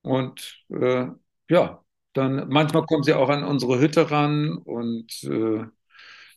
[0.03, 1.07] Und äh,
[1.51, 5.65] ja, dann manchmal kommen sie auch an unsere Hütte ran und äh,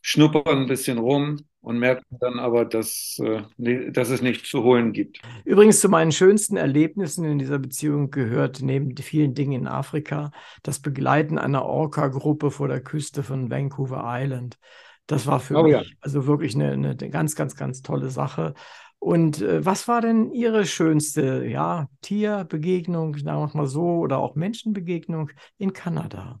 [0.02, 4.92] schnuppern ein bisschen rum und merken dann aber, dass, äh, dass es nichts zu holen
[4.92, 5.20] gibt.
[5.44, 10.30] Übrigens zu meinen schönsten Erlebnissen in dieser Beziehung gehört neben vielen Dingen in Afrika
[10.62, 14.58] das Begleiten einer Orca-Gruppe vor der Küste von Vancouver Island.
[15.06, 15.82] Das war für oh, mich ja.
[16.00, 18.52] also wirklich eine, eine, ganz, ganz, ganz tolle Sache.
[18.98, 24.34] Und äh, was war denn Ihre schönste ja, Tierbegegnung, sagen wir mal so, oder auch
[24.34, 26.40] Menschenbegegnung in Kanada?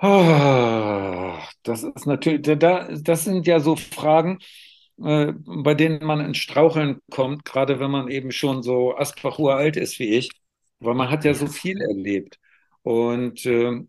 [0.00, 4.38] Oh, das ist natürlich, da, das sind ja so Fragen,
[5.02, 9.76] äh, bei denen man ins Straucheln kommt, gerade wenn man eben schon so asbach alt
[9.76, 10.30] ist wie ich,
[10.78, 12.38] weil man hat ja so viel erlebt.
[12.82, 13.82] Und äh,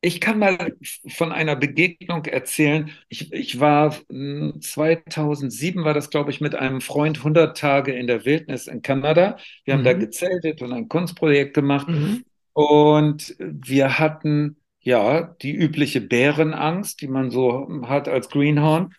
[0.00, 0.76] ich kann mal
[1.08, 2.90] von einer Begegnung erzählen.
[3.08, 8.06] Ich, ich war 2007, hm, war das, glaube ich, mit einem Freund 100 Tage in
[8.06, 9.38] der Wildnis in Kanada.
[9.64, 9.84] Wir haben mhm.
[9.84, 11.88] da gezeltet und ein Kunstprojekt gemacht.
[11.88, 12.24] Mhm.
[12.52, 18.94] Und wir hatten ja, die übliche Bärenangst, die man so hat als Greenhorn.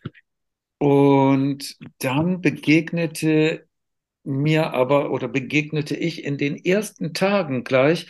[0.80, 3.68] Und dann begegnete
[4.24, 8.08] mir aber oder begegnete ich in den ersten Tagen gleich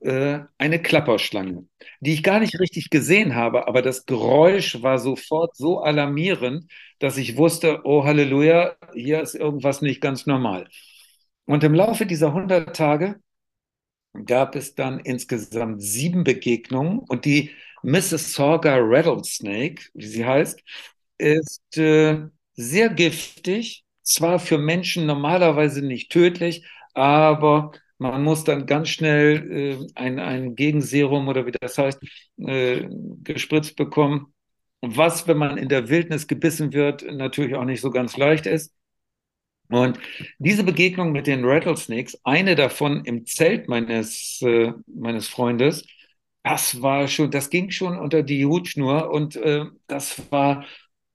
[0.00, 1.66] äh, eine Klapperschlange,
[2.00, 6.70] die ich gar nicht richtig gesehen habe, aber das Geräusch war sofort so alarmierend,
[7.00, 10.68] dass ich wusste, oh Halleluja, hier ist irgendwas nicht ganz normal.
[11.44, 13.20] Und im Laufe dieser 100 Tage
[14.26, 17.50] gab es dann insgesamt sieben Begegnungen und die
[17.82, 20.62] Mississauga Rattlesnake, wie sie heißt,
[21.18, 22.18] ist äh,
[22.54, 29.86] sehr giftig, zwar für Menschen normalerweise nicht tödlich, aber man muss dann ganz schnell äh,
[29.94, 32.00] ein, ein Gegenserum oder wie das heißt,
[32.38, 32.88] äh,
[33.22, 34.34] gespritzt bekommen.
[34.82, 38.72] Was, wenn man in der Wildnis gebissen wird, natürlich auch nicht so ganz leicht ist.
[39.70, 39.98] Und
[40.38, 45.86] diese Begegnung mit den Rattlesnakes, eine davon im Zelt meines, äh, meines Freundes,
[46.42, 50.64] das war schon, das ging schon unter die Hutschnur und äh, das war,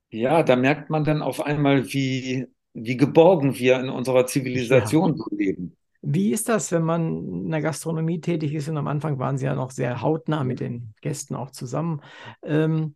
[0.10, 5.38] ja, da merkt man dann auf einmal, wie, wie geborgen wir in unserer Zivilisation ja.
[5.38, 5.76] leben.
[6.08, 9.46] Wie ist das, wenn man in der Gastronomie tätig ist und am Anfang waren Sie
[9.46, 12.02] ja noch sehr hautnah mit den Gästen auch zusammen?
[12.44, 12.94] Ähm,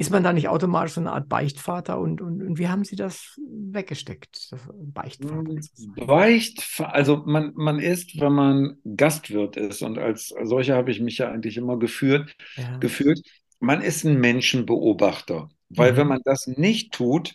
[0.00, 2.94] ist man da nicht automatisch so eine Art Beichtvater und, und, und wie haben Sie
[2.94, 4.52] das weggesteckt?
[4.52, 5.60] Das Beichtvater.
[6.06, 11.18] Beichtvater, also man, man ist, wenn man Gastwirt ist und als solcher habe ich mich
[11.18, 12.76] ja eigentlich immer geführt, ja.
[12.78, 13.20] gefühlt,
[13.58, 15.48] man ist ein Menschenbeobachter.
[15.68, 15.96] Weil mhm.
[15.96, 17.34] wenn man das nicht tut,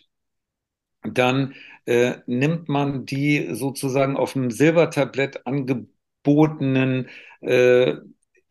[1.02, 7.08] dann äh, nimmt man die sozusagen auf dem Silbertablett angebotenen
[7.42, 7.96] äh,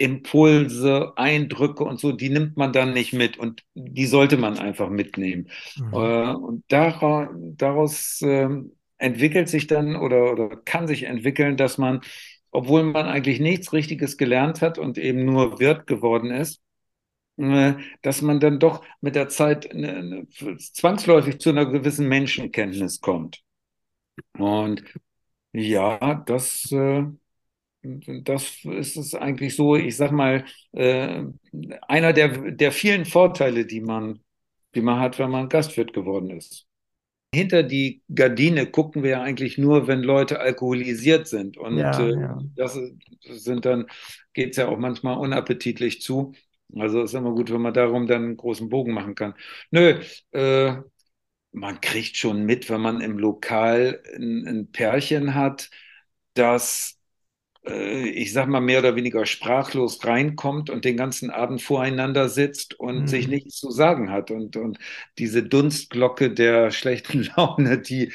[0.03, 4.89] Impulse, Eindrücke und so, die nimmt man dann nicht mit und die sollte man einfach
[4.89, 5.49] mitnehmen.
[5.77, 5.93] Mhm.
[5.93, 8.49] Äh, und daraus, daraus äh,
[8.97, 12.01] entwickelt sich dann oder, oder kann sich entwickeln, dass man,
[12.51, 16.61] obwohl man eigentlich nichts Richtiges gelernt hat und eben nur Wirt geworden ist,
[17.37, 22.99] äh, dass man dann doch mit der Zeit eine, eine, zwangsläufig zu einer gewissen Menschenkenntnis
[22.99, 23.41] kommt.
[24.37, 24.83] Und
[25.53, 27.05] ja, das äh,
[27.83, 31.23] das ist es eigentlich so, ich sag mal, äh,
[31.87, 34.19] einer der, der vielen Vorteile, die man,
[34.73, 36.65] die man hat, wenn man Gastwirt geworden ist.
[37.35, 41.57] Hinter die Gardine gucken wir ja eigentlich nur, wenn Leute alkoholisiert sind.
[41.57, 42.41] Und ja, äh, ja.
[42.55, 42.79] das
[43.21, 43.87] sind dann,
[44.33, 46.33] geht es ja auch manchmal unappetitlich zu.
[46.75, 49.33] Also ist immer gut, wenn man darum dann einen großen Bogen machen kann.
[49.71, 49.99] Nö,
[50.31, 50.75] äh,
[51.51, 55.69] man kriegt schon mit, wenn man im Lokal ein, ein Pärchen hat,
[56.33, 57.02] das äh,
[57.65, 63.01] ich sag mal, mehr oder weniger sprachlos reinkommt und den ganzen Abend voreinander sitzt und
[63.01, 63.07] mhm.
[63.07, 64.31] sich nichts zu sagen hat.
[64.31, 64.79] Und, und
[65.17, 68.11] diese Dunstglocke der schlechten Laune, die,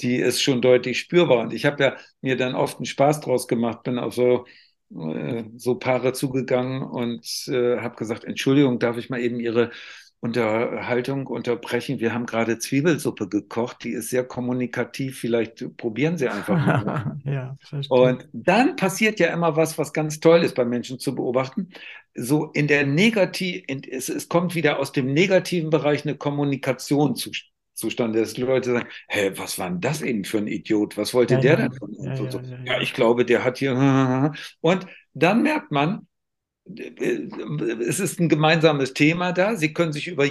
[0.00, 1.40] die ist schon deutlich spürbar.
[1.40, 4.46] Und ich habe ja mir dann oft einen Spaß draus gemacht, bin auf so,
[4.94, 9.70] äh, so Paare zugegangen und äh, habe gesagt, Entschuldigung, darf ich mal eben Ihre
[10.20, 12.00] Unterhaltung unterbrechen.
[12.00, 15.20] Wir haben gerade Zwiebelsuppe gekocht, die ist sehr kommunikativ.
[15.20, 17.20] Vielleicht probieren Sie einfach mal.
[17.24, 17.56] ja,
[17.88, 21.68] Und dann passiert ja immer was, was ganz toll ist bei Menschen zu beobachten.
[22.14, 27.30] So in der Negativ, es, es kommt wieder aus dem negativen Bereich eine Kommunikation zu,
[27.74, 30.96] zustande, dass Leute sagen, hä, was war denn das eben für ein Idiot?
[30.96, 32.18] Was wollte ja, der ja, denn von uns?
[32.18, 34.32] Ja, so, ja, ich glaube, der hat hier.
[34.60, 36.08] Und dann merkt man,
[36.76, 39.56] es ist ein gemeinsames Thema da.
[39.56, 40.26] Sie können sich über,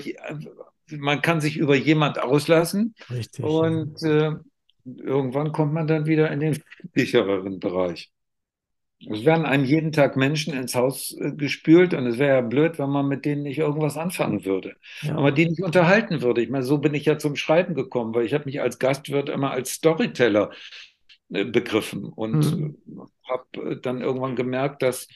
[0.89, 2.95] man kann sich über jemand auslassen.
[3.09, 3.43] Richtig.
[3.43, 4.33] Und äh,
[4.85, 6.61] irgendwann kommt man dann wieder in den
[6.93, 8.11] sichereren Bereich.
[8.99, 12.79] Es werden einem jeden Tag Menschen ins Haus äh, gespült und es wäre ja blöd,
[12.79, 14.75] wenn man mit denen nicht irgendwas anfangen würde.
[15.01, 15.13] Ja.
[15.13, 16.41] Man die nicht unterhalten würde.
[16.41, 19.29] Ich meine, so bin ich ja zum Schreiben gekommen, weil ich habe mich als Gastwirt
[19.29, 20.49] immer als Storyteller
[21.29, 22.77] äh, begriffen und mhm.
[23.23, 25.07] habe dann irgendwann gemerkt, dass,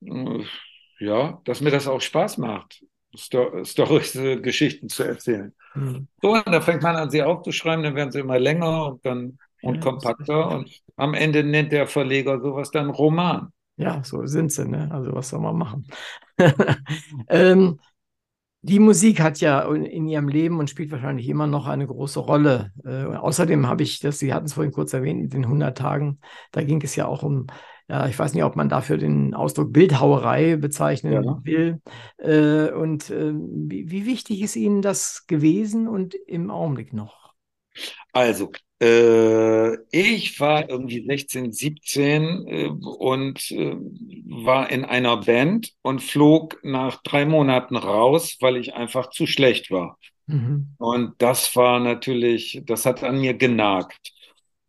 [0.00, 2.84] ja, dass mir das auch Spaß macht,
[3.14, 5.54] Sto Storys, Geschichten zu erzählen.
[5.74, 6.08] Mhm.
[6.20, 9.38] So, und da fängt man an, sie aufzuschreiben, dann werden sie immer länger und dann
[9.62, 10.50] und ja, kompakter.
[10.50, 13.52] Und am Ende nennt der Verleger sowas dann Roman.
[13.76, 14.88] Ja, so sind sie, ne?
[14.92, 15.86] Also was soll man machen?
[17.28, 17.78] ähm,
[18.62, 22.72] die Musik hat ja in ihrem Leben und spielt wahrscheinlich immer noch eine große Rolle.
[22.84, 26.18] Äh, außerdem habe ich, das, Sie hatten es vorhin kurz erwähnt, mit den 100 Tagen,
[26.50, 27.46] da ging es ja auch um,
[27.88, 31.40] ja, ich weiß nicht, ob man dafür den Ausdruck Bildhauerei bezeichnen ja.
[31.42, 31.80] will.
[32.18, 37.32] Äh, und äh, wie, wie wichtig ist Ihnen das gewesen und im Augenblick noch?
[38.12, 38.50] Also,
[38.82, 43.76] äh, ich war irgendwie 16, 17 äh, und äh,
[44.26, 49.70] war in einer Band und flog nach drei Monaten raus, weil ich einfach zu schlecht
[49.70, 49.98] war.
[50.26, 50.74] Mhm.
[50.78, 54.12] Und das war natürlich, das hat an mir genagt.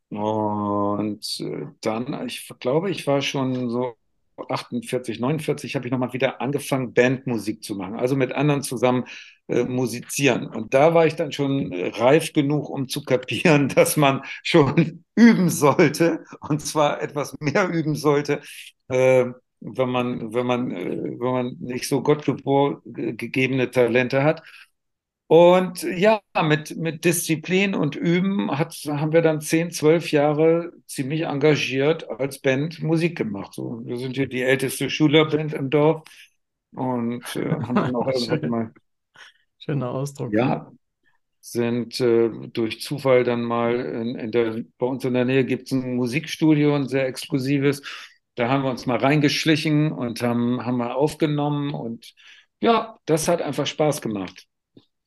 [0.10, 3.96] Und äh, dann, ich glaube, ich war schon so
[4.48, 9.06] 48, 49 habe ich nochmal wieder angefangen, Bandmusik zu machen, also mit anderen zusammen
[9.48, 10.48] äh, musizieren.
[10.48, 15.50] Und da war ich dann schon reif genug, um zu kapieren, dass man schon üben
[15.50, 18.42] sollte, und zwar etwas mehr üben sollte,
[18.88, 19.26] äh,
[19.62, 24.42] wenn man, wenn man, äh, wenn man nicht so gottgegebene Talente hat.
[25.30, 31.22] Und ja, mit, mit Disziplin und Üben hat, haben wir dann zehn, zwölf Jahre ziemlich
[31.22, 33.54] engagiert als Band Musik gemacht.
[33.54, 36.02] So, wir sind hier die älteste Schülerband im Dorf
[36.74, 38.74] und äh, haben dann auch irgendwann mal.
[39.60, 40.34] Schöner Ausdruck.
[40.34, 40.72] Ja,
[41.42, 45.68] sind äh, durch Zufall dann mal in, in der, bei uns in der Nähe gibt
[45.68, 47.84] es ein Musikstudio, ein sehr exklusives.
[48.34, 52.16] Da haben wir uns mal reingeschlichen und haben, haben mal aufgenommen und
[52.62, 54.48] ja, das hat einfach Spaß gemacht.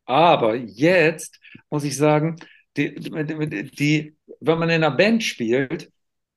[0.05, 1.39] Aber jetzt
[1.71, 2.37] muss ich sagen,
[2.77, 5.91] die, die, wenn man in einer Band spielt,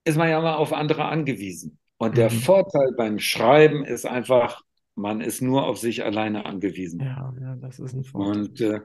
[0.03, 1.79] ist man ja immer auf andere angewiesen.
[1.97, 2.15] Und mhm.
[2.15, 4.61] der Vorteil beim Schreiben ist einfach,
[4.95, 7.01] man ist nur auf sich alleine angewiesen.
[7.01, 8.41] Ja, ja das ist ein Vorteil.
[8.41, 8.81] Und äh,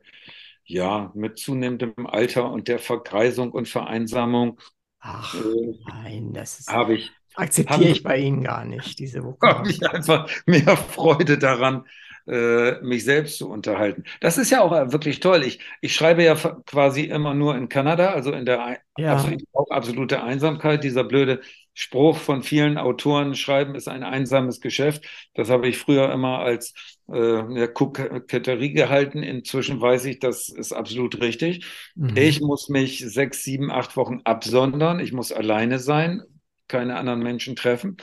[0.64, 4.60] ja, mit zunehmendem Alter und der Vergreisung und Vereinsamung.
[5.00, 6.68] Ach, äh, nein, das ist.
[6.68, 7.10] Habe ich.
[7.34, 9.58] Akzeptiere ich bei Ihnen gar nicht, diese Vokabel.
[9.58, 11.84] Habe ich einfach mehr Freude daran,
[12.30, 14.04] äh, mich selbst zu unterhalten.
[14.20, 15.42] Das ist ja auch wirklich toll.
[15.42, 19.12] Ich, ich schreibe ja quasi immer nur in Kanada, also in der ja.
[19.14, 20.84] absolute, absolute Einsamkeit.
[20.84, 21.40] Dieser blöde
[21.74, 25.04] Spruch von vielen Autoren, Schreiben ist ein einsames Geschäft.
[25.34, 26.72] Das habe ich früher immer als
[27.12, 29.24] äh, Koketterie gehalten.
[29.24, 31.66] Inzwischen weiß ich, das ist absolut richtig.
[31.96, 32.16] Mhm.
[32.16, 35.00] Ich muss mich sechs, sieben, acht Wochen absondern.
[35.00, 36.22] Ich muss alleine sein,
[36.68, 37.96] keine anderen Menschen treffen.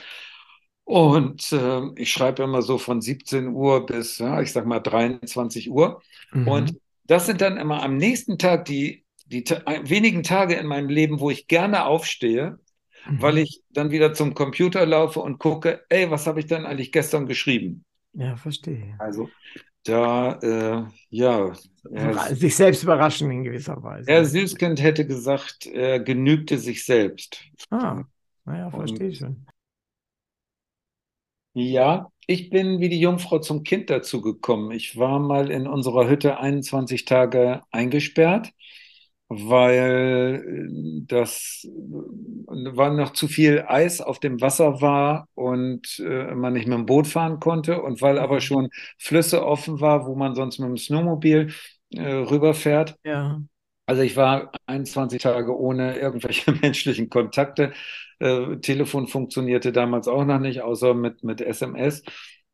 [0.88, 5.70] Und äh, ich schreibe immer so von 17 Uhr bis, ja, ich sag mal 23
[5.70, 6.00] Uhr.
[6.32, 6.48] Mhm.
[6.48, 9.44] Und das sind dann immer am nächsten Tag die, die
[9.82, 12.58] wenigen Tage in meinem Leben, wo ich gerne aufstehe,
[13.06, 13.20] mhm.
[13.20, 16.90] weil ich dann wieder zum Computer laufe und gucke, ey, was habe ich denn eigentlich
[16.90, 17.84] gestern geschrieben?
[18.14, 18.94] Ja, verstehe.
[18.98, 19.28] Also
[19.84, 21.52] da, äh, ja.
[21.90, 24.10] Er, sich selbst überraschen in gewisser Weise.
[24.10, 27.44] Herr Süßkind hätte gesagt, er genügte sich selbst.
[27.68, 28.04] Ah,
[28.46, 29.44] naja, verstehe ich schon.
[31.54, 34.70] Ja, ich bin wie die Jungfrau zum Kind dazu gekommen.
[34.70, 38.52] Ich war mal in unserer Hütte 21 Tage eingesperrt,
[39.28, 41.68] weil äh, das äh,
[42.76, 46.86] war noch zu viel Eis auf dem Wasser war und äh, man nicht mit dem
[46.86, 48.68] Boot fahren konnte und weil aber schon
[48.98, 51.52] Flüsse offen war, wo man sonst mit dem Snowmobil
[51.94, 52.96] äh, rüberfährt.
[53.04, 53.42] Ja.
[53.86, 57.72] Also ich war 21 Tage ohne irgendwelche menschlichen Kontakte.
[58.18, 62.02] Äh, Telefon funktionierte damals auch noch nicht, außer mit, mit SMS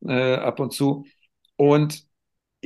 [0.06, 1.06] äh, ab und zu.
[1.56, 2.06] Und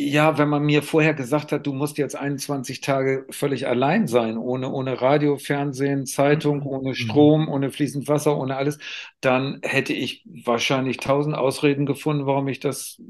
[0.01, 4.39] ja, wenn man mir vorher gesagt hat, du musst jetzt 21 Tage völlig allein sein,
[4.39, 6.67] ohne, ohne Radio, Fernsehen, Zeitung, mhm.
[6.67, 6.95] ohne mhm.
[6.95, 8.79] Strom, ohne fließend Wasser, ohne alles,
[9.21, 13.03] dann hätte ich wahrscheinlich tausend Ausreden gefunden, warum ich das,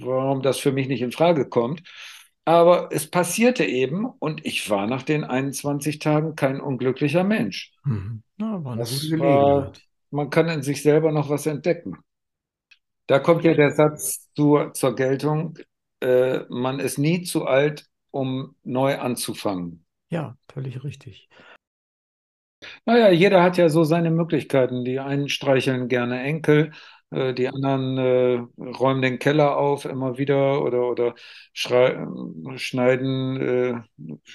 [0.00, 1.82] warum das für mich nicht in Frage kommt.
[2.44, 7.72] Aber es passierte eben und ich war nach den 21 Tagen kein unglücklicher Mensch.
[7.84, 8.22] Mhm.
[8.38, 9.72] Ja, war eine das gute war,
[10.10, 11.98] man kann in sich selber noch was entdecken.
[13.06, 15.58] Da kommt ja der Satz zu, zur Geltung,
[16.00, 19.84] äh, man ist nie zu alt, um neu anzufangen.
[20.08, 21.28] Ja, völlig richtig.
[22.84, 24.84] Naja, jeder hat ja so seine Möglichkeiten.
[24.84, 26.72] Die einen streicheln gerne Enkel,
[27.10, 31.14] äh, die anderen äh, räumen den Keller auf immer wieder oder, oder
[31.52, 33.74] schneiden äh,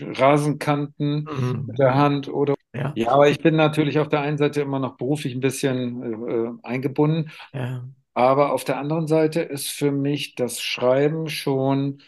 [0.01, 1.65] Rasenkanten Mhm.
[1.65, 4.80] mit der Hand oder Ja, ja, aber ich bin natürlich auf der einen Seite immer
[4.80, 7.84] noch beruflich ein bisschen äh, äh, eingebunden, ja.
[8.13, 12.01] aber auf der anderen Seite ist für mich das Schreiben schon,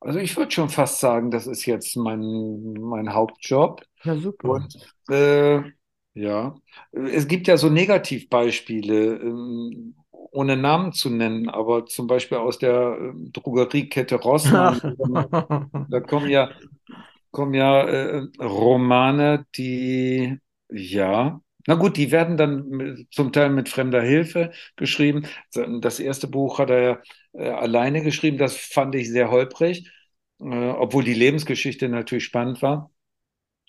[0.00, 3.84] also ich würde schon fast sagen, das ist jetzt mein, mein Hauptjob.
[4.04, 4.54] Ja, super.
[4.54, 4.76] Und
[5.10, 5.62] äh,
[6.14, 6.54] ja,
[6.92, 12.96] es gibt ja so Negativbeispiele, ähm, ohne Namen zu nennen, aber zum Beispiel aus der
[13.00, 14.80] ähm, Drogeriekette Rossmann,
[15.88, 16.50] da kommen ja,
[17.32, 20.38] kommen ja äh, Romane, die,
[20.70, 25.26] ja, na gut, die werden dann zum Teil mit fremder Hilfe geschrieben.
[25.80, 27.02] Das erste Buch hat er ja
[27.34, 29.90] äh, alleine geschrieben, das fand ich sehr holprig,
[30.40, 32.92] äh, obwohl die Lebensgeschichte natürlich spannend war.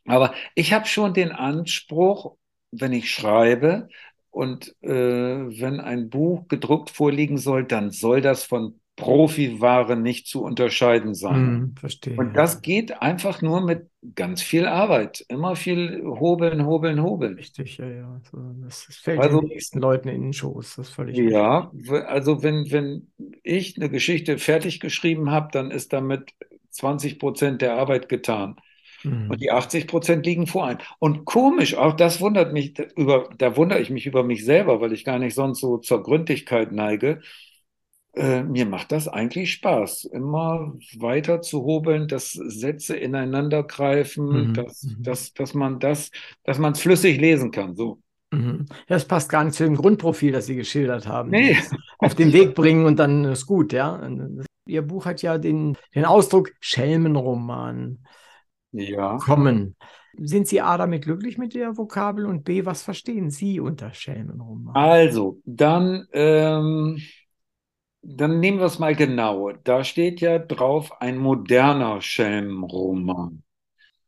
[0.05, 2.35] Aber ich habe schon den Anspruch,
[2.71, 3.87] wenn ich schreibe
[4.31, 10.41] und äh, wenn ein Buch gedruckt vorliegen soll, dann soll das von Profiware nicht zu
[10.41, 11.35] unterscheiden sein.
[11.35, 12.15] Hm, verstehe.
[12.17, 15.25] Und das geht einfach nur mit ganz viel Arbeit.
[15.27, 17.35] Immer viel hobeln, hobeln, hobeln.
[17.35, 18.21] Richtig, ja, ja.
[18.31, 20.75] So, das, das fällt Also- den nächsten Leuten in den Schoß.
[20.77, 21.33] Das ist völlig richtig.
[21.33, 23.11] Ja, w- also wenn, wenn
[23.43, 26.31] ich eine Geschichte fertig geschrieben habe, dann ist damit
[26.69, 28.55] 20 Prozent der Arbeit getan.
[29.05, 29.29] Hm.
[29.29, 30.79] Und die 80 Prozent liegen vor einem.
[30.99, 34.93] Und komisch, auch das wundert mich, über, da wundere ich mich über mich selber, weil
[34.93, 37.21] ich gar nicht sonst so zur Gründlichkeit neige.
[38.15, 44.53] Äh, mir macht das eigentlich Spaß, immer weiter zu hobeln, dass Sätze ineinander greifen, Mhm,
[44.53, 45.03] dass, mhm.
[45.03, 46.11] dass, dass man das,
[46.43, 47.75] dass man es flüssig lesen kann.
[47.75, 47.99] So.
[48.31, 48.65] Mhm.
[48.87, 51.29] Das passt gar nicht zu dem Grundprofil, das Sie geschildert haben.
[51.29, 51.57] Nee.
[51.99, 54.01] Auf den Weg bringen und dann ist gut, ja.
[54.65, 57.99] Ihr Buch hat ja den, den Ausdruck Schelmenroman
[58.77, 59.17] Ja.
[59.17, 59.75] kommen.
[60.17, 64.75] Sind Sie A damit glücklich mit der Vokabel und B, was verstehen Sie unter Schelmenroman?
[64.75, 67.01] Also, dann, ähm,
[68.01, 69.51] dann nehmen wir es mal genau.
[69.63, 73.43] Da steht ja drauf ein moderner Schelmenroman.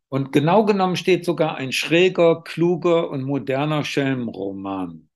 [0.10, 5.10] Und genau genommen steht sogar ein schräger, kluger und moderner Schelmenroman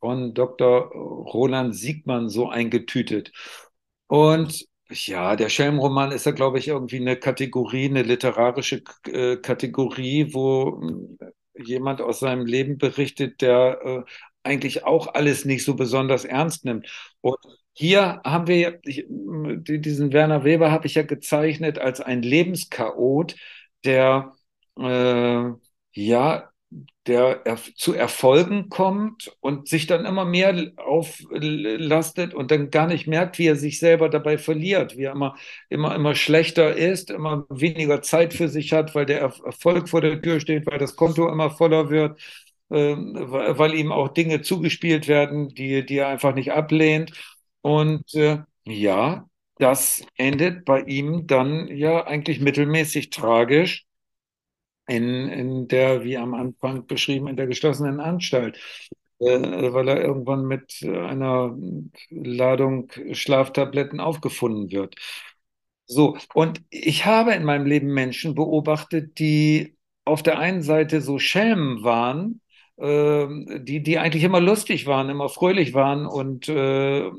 [0.00, 0.90] von Dr.
[0.90, 3.32] Roland Siegmann so eingetütet.
[4.08, 10.32] Und ja, der Schelmenroman ist ja, glaube ich, irgendwie eine Kategorie, eine literarische äh, Kategorie,
[10.32, 10.80] wo
[11.20, 14.02] äh, jemand aus seinem Leben berichtet, der äh,
[14.42, 16.88] eigentlich auch alles nicht so besonders ernst nimmt.
[17.20, 17.36] Und
[17.74, 23.36] hier haben wir, ich, diesen Werner Weber habe ich ja gezeichnet als ein Lebenschaot,
[23.84, 24.34] der
[24.78, 25.44] äh,
[25.92, 26.50] ja,
[27.06, 27.42] der
[27.76, 33.46] zu Erfolgen kommt und sich dann immer mehr auflastet und dann gar nicht merkt, wie
[33.46, 35.34] er sich selber dabei verliert, wie er immer,
[35.70, 40.20] immer, immer schlechter ist, immer weniger Zeit für sich hat, weil der Erfolg vor der
[40.20, 42.20] Tür steht, weil das Konto immer voller wird,
[42.70, 47.12] äh, weil ihm auch Dinge zugespielt werden, die, die er einfach nicht ablehnt.
[47.62, 49.26] Und äh, ja,
[49.58, 53.87] das endet bei ihm dann ja eigentlich mittelmäßig tragisch
[54.88, 58.58] in, in der, wie am Anfang beschrieben, in der geschlossenen Anstalt,
[59.20, 59.24] äh,
[59.72, 61.56] weil er irgendwann mit einer
[62.10, 64.96] Ladung Schlaftabletten aufgefunden wird.
[65.86, 71.18] So, und ich habe in meinem Leben Menschen beobachtet, die auf der einen Seite so
[71.18, 72.40] Schelmen waren,
[72.76, 73.26] äh,
[73.60, 77.10] die, die eigentlich immer lustig waren, immer fröhlich waren und äh,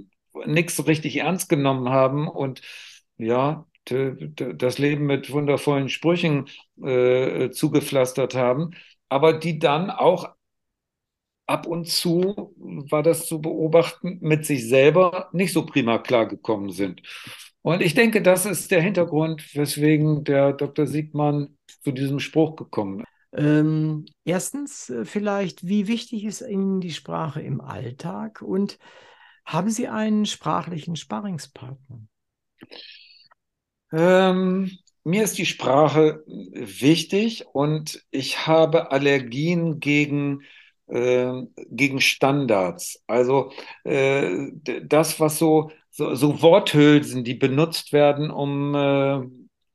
[0.46, 2.62] nichts richtig ernst genommen haben und
[3.18, 6.48] ja, das Leben mit wundervollen Sprüchen
[6.82, 8.72] äh, zugepflastert haben,
[9.10, 10.36] aber die dann auch
[11.48, 17.02] ab und zu, war das zu beobachten, mit sich selber nicht so prima klargekommen sind.
[17.62, 20.86] Und ich denke, das ist der Hintergrund, weswegen der Dr.
[20.86, 23.08] Siegmann zu diesem Spruch gekommen ist.
[23.32, 28.80] Ähm, erstens vielleicht, wie wichtig ist Ihnen die Sprache im Alltag und
[29.46, 32.02] haben Sie einen sprachlichen Sparringspartner?
[33.92, 34.72] Ähm,
[35.04, 40.44] mir ist die Sprache wichtig und ich habe Allergien gegen,
[40.88, 41.32] äh,
[41.72, 43.02] gegen Standards.
[43.08, 43.52] Also
[43.84, 44.50] äh,
[44.84, 49.22] das, was so, so, so, Worthülsen, die benutzt werden, um, äh,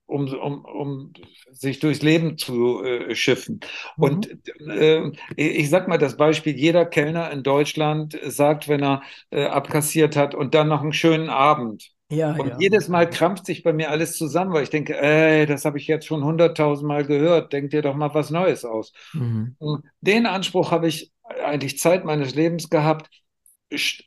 [0.07, 1.13] um, um, um
[1.51, 3.61] sich durchs Leben zu äh, schiffen.
[3.97, 4.05] Mhm.
[4.05, 4.39] Und
[4.69, 10.17] äh, ich sag mal das Beispiel, jeder Kellner in Deutschland sagt, wenn er äh, abkassiert
[10.17, 11.91] hat und dann noch einen schönen Abend.
[12.11, 12.57] Ja, und ja.
[12.59, 15.87] jedes Mal krampft sich bei mir alles zusammen, weil ich denke, ey, das habe ich
[15.87, 18.93] jetzt schon hunderttausend Mal gehört, denk dir doch mal was Neues aus.
[19.15, 19.57] Mhm.
[20.01, 23.09] Den Anspruch habe ich eigentlich Zeit meines Lebens gehabt,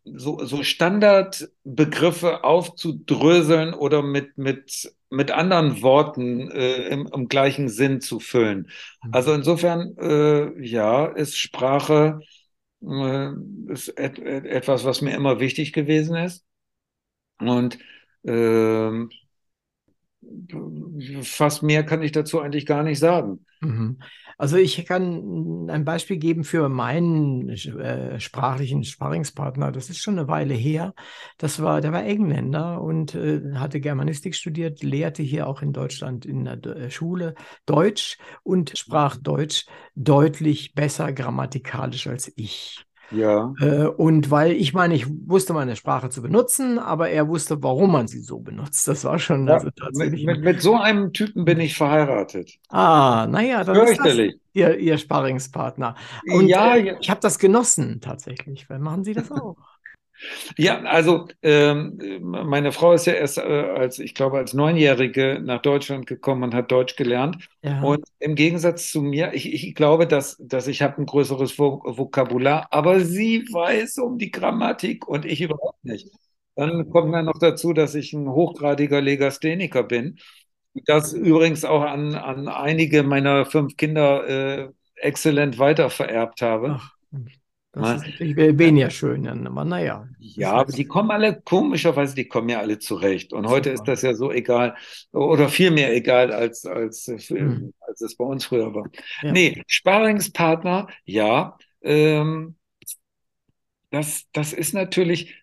[0.05, 7.99] so, so Standardbegriffe aufzudröseln oder mit, mit, mit anderen Worten äh, im, im, gleichen Sinn
[7.99, 8.69] zu füllen.
[9.03, 9.13] Mhm.
[9.13, 12.19] Also insofern, äh, ja, ist Sprache
[12.81, 13.29] äh,
[13.67, 16.45] ist et etwas, was mir immer wichtig gewesen ist.
[17.39, 17.77] Und
[18.23, 19.07] äh,
[21.21, 23.45] fast mehr kann ich dazu eigentlich gar nicht sagen.
[23.61, 23.99] Mhm.
[24.39, 29.71] Also ich kann ein Beispiel geben für meinen äh, sprachlichen Sparringspartner.
[29.71, 30.93] Das ist schon eine Weile her.
[31.39, 36.25] Das war, der war Engländer und äh, hatte Germanistik studiert, lehrte hier auch in Deutschland
[36.25, 37.33] in der äh, Schule
[37.65, 39.65] Deutsch und sprach Deutsch
[39.95, 42.86] deutlich besser grammatikalisch als ich.
[43.09, 43.57] Ja.
[43.59, 47.91] Äh, und weil ich meine, ich wusste meine Sprache zu benutzen, aber er wusste, warum
[47.91, 48.87] man sie so benutzt.
[48.87, 50.25] Das war schon Ja, also tatsächlich.
[50.25, 52.59] mit, mit, mit so einem Typen bin ich verheiratet.
[52.69, 54.23] Ah, naja, dann ist das.
[54.53, 55.95] Ihr, Ihr Sparringspartner.
[56.27, 56.95] Und Ja, äh, ja.
[56.99, 58.69] ich habe das genossen tatsächlich.
[58.69, 59.57] Weil machen Sie das auch?
[60.57, 65.61] Ja, also ähm, meine Frau ist ja erst äh, als, ich glaube, als Neunjährige nach
[65.61, 67.47] Deutschland gekommen und hat Deutsch gelernt.
[67.61, 67.81] Ja.
[67.81, 71.81] Und im Gegensatz zu mir, ich, ich glaube, dass, dass ich habe ein größeres Vo
[71.85, 76.09] Vokabular, aber sie weiß um die Grammatik und ich überhaupt nicht.
[76.55, 80.17] Dann kommt dann noch dazu, dass ich ein hochgradiger Legastheniker bin.
[80.85, 86.79] Das übrigens auch an, an einige meiner fünf Kinder äh, exzellent weitervererbt habe.
[86.79, 86.96] Ach,
[87.77, 90.07] das Mal- ist natürlich we- weniger schön, aber naja.
[90.19, 93.33] Ja, aber die kommen alle, komischerweise, die kommen ja alle zurecht.
[93.33, 93.91] Und heute ist Super.
[93.91, 94.75] das ja so egal
[95.11, 97.73] oder viel mehr egal, als, als, äh, Hm.
[97.79, 98.89] als es bei uns früher war.
[99.21, 99.31] Ja.
[99.31, 101.57] Nee, Sparingspartner, ja.
[101.81, 102.55] Ähm,
[103.91, 105.35] das, das ist natürlich,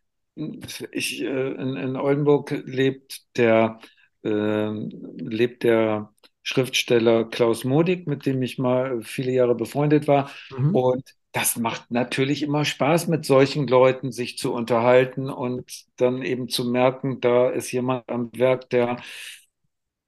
[0.93, 3.80] ich, äh, in, in Oldenburg lebt der,
[4.22, 6.12] ähm, lebt der
[6.43, 10.30] Schriftsteller Klaus Modig, mit dem ich mal viele Jahre befreundet war.
[10.51, 10.74] Mhm.
[10.74, 16.49] Und das macht natürlich immer Spaß, mit solchen Leuten sich zu unterhalten und dann eben
[16.49, 19.03] zu merken, da ist jemand am Werk, der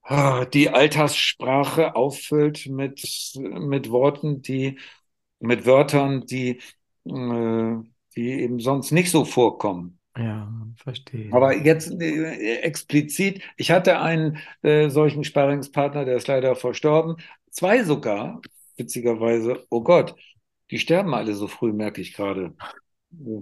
[0.02, 4.78] ah, die Alltagssprache auffüllt mit, mit Worten, die,
[5.40, 6.60] mit Wörtern, die,
[7.06, 7.74] äh,
[8.14, 9.98] die eben sonst nicht so vorkommen.
[10.16, 11.32] Ja, verstehe.
[11.32, 17.16] Aber jetzt äh, explizit, ich hatte einen äh, solchen Sparringspartner, der ist leider verstorben.
[17.50, 18.40] Zwei sogar,
[18.76, 19.66] witzigerweise.
[19.70, 20.14] Oh Gott,
[20.70, 22.54] die sterben alle so früh, merke ich gerade.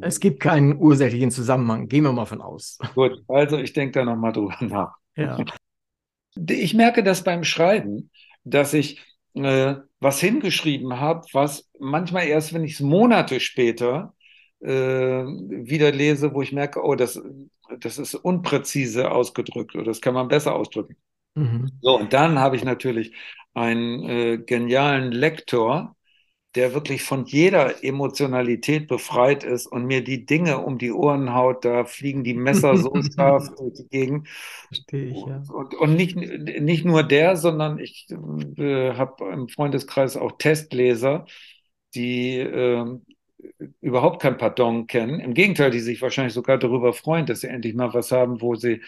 [0.02, 1.88] Es gibt keinen ursächlichen Zusammenhang.
[1.88, 2.78] Gehen wir mal von aus.
[2.94, 4.94] Gut, also ich denke da nochmal drüber nach.
[5.16, 5.38] Ja.
[6.48, 8.10] Ich merke das beim Schreiben,
[8.44, 9.00] dass ich
[9.34, 14.14] äh, was hingeschrieben habe, was manchmal erst, wenn ich es Monate später
[14.60, 17.20] äh, wieder lese, wo ich merke, oh, das,
[17.80, 20.96] das ist unpräzise ausgedrückt oder das kann man besser ausdrücken.
[21.34, 21.72] Mhm.
[21.80, 23.14] So, und dann habe ich natürlich
[23.54, 25.96] einen äh, genialen Lektor,
[26.54, 31.64] der wirklich von jeder Emotionalität befreit ist und mir die Dinge um die Ohren haut,
[31.64, 34.28] da fliegen die Messer so scharf durch die Gegend.
[34.68, 35.42] Verstehe ich, ja.
[35.52, 38.06] Und, und nicht, nicht nur der, sondern ich
[38.56, 41.26] äh, habe im Freundeskreis auch Testleser,
[41.94, 42.98] die äh,
[43.80, 45.20] überhaupt kein Pardon kennen.
[45.20, 48.54] Im Gegenteil, die sich wahrscheinlich sogar darüber freuen, dass sie endlich mal was haben, wo
[48.54, 48.80] sie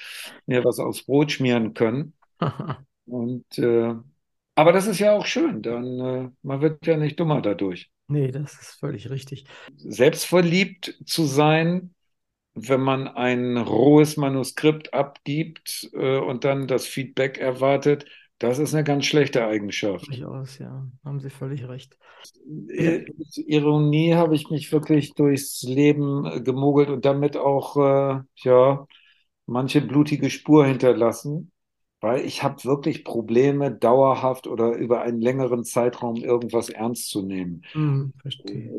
[0.46, 2.12] mir was aufs Brot schmieren können.
[3.06, 3.94] Und äh,
[4.56, 7.90] aber das ist ja auch schön, dann äh, man wird ja nicht dummer dadurch.
[8.08, 9.46] Nee, das ist völlig richtig.
[9.76, 11.94] Selbstverliebt zu sein,
[12.54, 18.06] wenn man ein rohes Manuskript abgibt äh, und dann das Feedback erwartet,
[18.38, 20.06] das ist eine ganz schlechte Eigenschaft.
[20.08, 20.86] Durchaus, ja.
[21.04, 21.96] Haben Sie völlig recht.
[22.68, 23.04] Äh,
[23.46, 28.86] Ironie habe ich mich wirklich durchs Leben äh, gemogelt und damit auch äh, ja
[29.46, 31.52] manche blutige Spur hinterlassen,
[32.00, 37.62] weil ich habe wirklich Probleme, dauerhaft oder über einen längeren Zeitraum irgendwas ernst zu nehmen.
[37.72, 38.70] Hm, verstehe.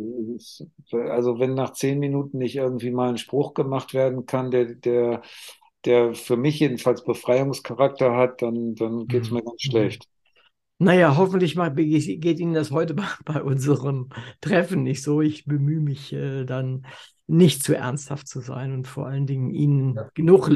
[0.91, 5.21] Also wenn nach zehn Minuten nicht irgendwie mal ein Spruch gemacht werden kann, der, der,
[5.85, 10.07] der für mich jedenfalls Befreiungscharakter hat, dann, dann geht es mir ganz schlecht.
[10.79, 14.09] Naja, hoffentlich mal geht Ihnen das heute bei, bei unserem
[14.41, 15.21] Treffen nicht so.
[15.21, 16.85] Ich bemühe mich äh, dann
[17.27, 20.09] nicht zu ernsthaft zu sein und vor allen Dingen Ihnen Ja.
[20.13, 20.49] genug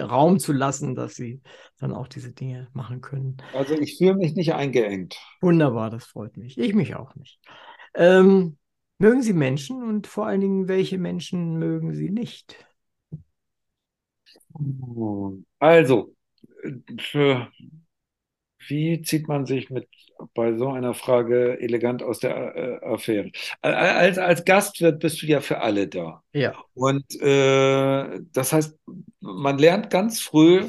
[0.00, 1.40] Raum zu lassen, dass Sie
[1.78, 3.38] dann auch diese Dinge machen können.
[3.54, 5.18] Also ich fühle mich nicht eingeengt.
[5.40, 6.58] Wunderbar, das freut mich.
[6.58, 7.40] Ich mich auch nicht.
[7.94, 8.58] Ähm,
[8.98, 12.56] mögen Sie Menschen und vor allen Dingen, welche Menschen mögen Sie nicht?
[15.60, 16.14] Also,
[17.00, 17.48] für,
[18.68, 19.88] wie zieht man sich mit
[20.34, 23.30] bei so einer Frage elegant aus der äh, Affäre?
[23.60, 26.22] Als, als Gastwirt bist du ja für alle da.
[26.32, 26.54] Ja.
[26.74, 28.78] Und äh, das heißt,
[29.20, 30.68] man lernt ganz früh,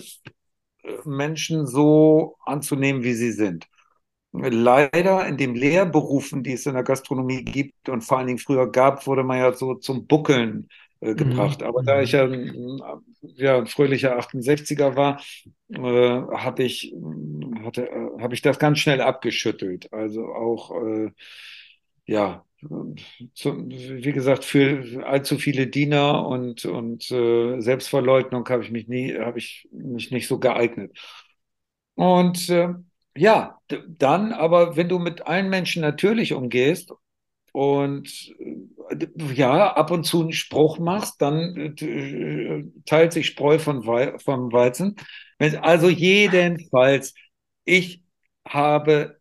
[0.84, 3.68] äh, Menschen so anzunehmen, wie sie sind.
[4.32, 8.72] Leider in den Lehrberufen, die es in der Gastronomie gibt und vor allen Dingen früher
[8.72, 10.70] gab, wurde man ja so zum Buckeln
[11.02, 11.62] äh, gebracht.
[11.62, 11.64] Mhm.
[11.64, 12.80] Aber da ich ja, ein-
[13.36, 15.22] ja ein fröhlicher 68er war,
[15.70, 16.94] äh, habe ich,
[17.64, 19.92] hatte, äh, habe ich das ganz schnell abgeschüttelt.
[19.94, 21.12] Also auch, äh,
[22.06, 22.46] ja,
[23.36, 29.18] zu, wie gesagt, für allzu viele Diener und, und äh, Selbstverleugnung habe ich mich nie,
[29.18, 30.98] habe ich mich nicht so geeignet.
[31.96, 32.70] Und äh,
[33.16, 36.94] ja, dann, aber wenn du mit allen Menschen natürlich umgehst
[37.54, 38.58] und äh,
[39.34, 44.52] ja, ab und zu einen Spruch machst, dann äh, teilt sich Spreu von Wei vom
[44.52, 44.96] Weizen.
[45.62, 47.14] Also jedenfalls,
[47.66, 48.04] ich
[48.48, 49.20] habe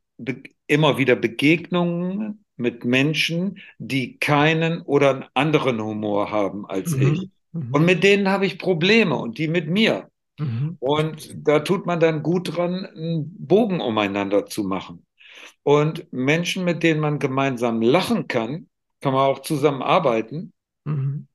[0.66, 7.12] immer wieder Begegnungen mit Menschen, die keinen oder einen anderen Humor haben als mhm.
[7.12, 7.28] ich.
[7.52, 7.72] Mhm.
[7.72, 10.08] Und mit denen habe ich Probleme und die mit mir.
[10.38, 10.76] Mhm.
[10.80, 15.04] Und da tut man dann gut dran, einen Bogen umeinander zu machen.
[15.62, 18.68] Und Menschen, mit denen man gemeinsam lachen kann,
[19.00, 20.52] kann man auch zusammenarbeiten.
[20.84, 21.28] Mhm.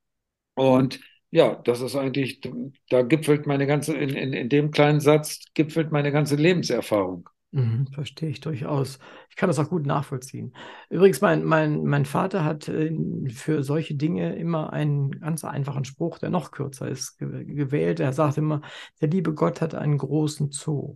[0.56, 1.00] Und
[1.32, 2.42] ja, das ist eigentlich,
[2.90, 7.28] da gipfelt meine ganze, in, in, in dem kleinen Satz gipfelt meine ganze Lebenserfahrung.
[7.54, 8.98] Mhm, verstehe ich durchaus.
[9.30, 10.56] Ich kann das auch gut nachvollziehen.
[10.90, 12.92] Übrigens, mein, mein, mein Vater hat äh,
[13.30, 18.00] für solche Dinge immer einen ganz einfachen Spruch, der noch kürzer ist, gewählt.
[18.00, 18.62] Er sagt immer,
[19.02, 20.96] der liebe Gott hat einen großen Zoo.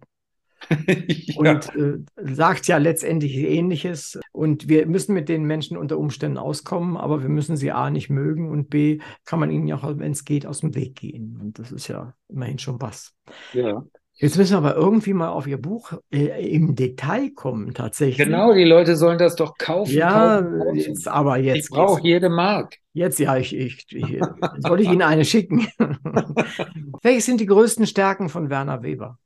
[1.36, 4.20] Und äh, sagt ja letztendlich Ähnliches.
[4.32, 8.10] Und wir müssen mit den Menschen unter Umständen auskommen, aber wir müssen sie A nicht
[8.10, 11.40] mögen und B kann man ihnen ja auch, wenn es geht, aus dem Weg gehen.
[11.42, 13.14] Und das ist ja immerhin schon was.
[13.54, 13.84] Ja.
[14.20, 18.18] Jetzt müssen wir aber irgendwie mal auf Ihr Buch äh, im Detail kommen, tatsächlich.
[18.18, 19.94] Genau, die Leute sollen das doch kaufen.
[19.94, 20.76] Ja, kaufen, kaufen.
[20.76, 21.66] Jetzt, aber jetzt.
[21.66, 22.78] Ich brauche jede Mark.
[22.94, 24.20] Jetzt, ja, ich, ich, ich
[24.58, 25.68] soll ich Ihnen eine schicken.
[27.04, 29.20] Welche sind die größten Stärken von Werner Weber?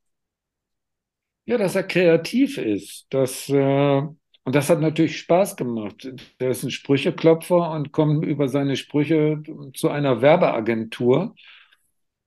[1.46, 3.08] Ja, dass er kreativ ist.
[3.10, 6.12] Dass, äh, und das hat natürlich Spaß gemacht.
[6.39, 9.42] Der ist ein Sprücheklopfer und kommt über seine Sprüche
[9.74, 11.36] zu einer Werbeagentur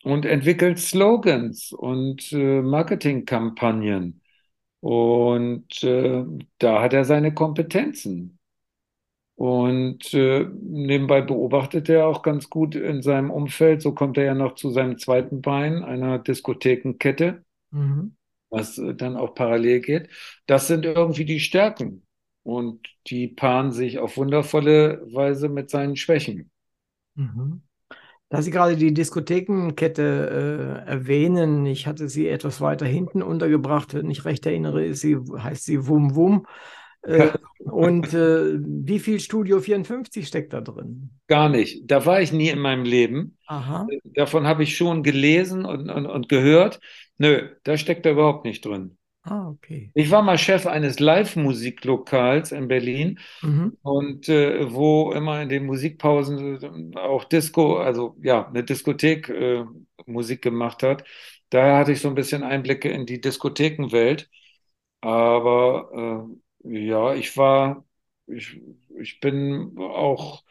[0.05, 4.21] und entwickelt Slogans und äh, Marketingkampagnen.
[4.81, 6.25] Und äh,
[6.59, 8.39] da hat er seine Kompetenzen.
[9.37, 13.83] Und äh, nebenbei beobachtet er auch ganz gut in seinem Umfeld.
[13.83, 18.15] So kommt er ja noch zu seinem zweiten Bein, einer Diskothekenkette, mhm.
[18.55, 20.09] Was äh, dann auch parallel geht.
[20.47, 22.07] Das sind irgendwie die Stärken.
[22.43, 26.51] Und die paaren sich auf wundervolle Weise mit seinen Schwächen.
[27.15, 27.63] Mhm.
[28.29, 34.11] Da Sie gerade die Diskothekenkette äh, erwähnen, ich hatte sie etwas weiter hinten untergebracht, wenn
[34.11, 36.47] ich recht erinnere, sie, heißt sie Wum Wum.
[37.03, 41.11] Äh, und äh, wie viel Studio 54 steckt da drin?
[41.29, 41.89] Gar nicht.
[41.91, 43.39] Da war ich nie in meinem Leben.
[43.47, 43.87] Aha.
[44.03, 46.81] Davon habe ich schon gelesen und, und, und gehört.
[47.19, 48.99] Nö, da steckt er überhaupt nicht drin.
[49.23, 49.91] Ah, okay.
[49.95, 53.77] Ich war mal Chef eines Live-Musiklokals in Berlin mhm.
[53.81, 59.65] und äh, wo immer in den Musikpausen äh, auch Disco, also ja, eine Diskothek äh,
[60.05, 61.05] Musik gemacht hat.
[61.49, 64.29] Daher hatte ich so ein bisschen Einblicke in die Diskothekenwelt.
[65.01, 66.29] Aber
[66.65, 67.85] äh, ja, ich war,
[68.27, 68.61] ich,
[68.99, 70.45] ich bin auch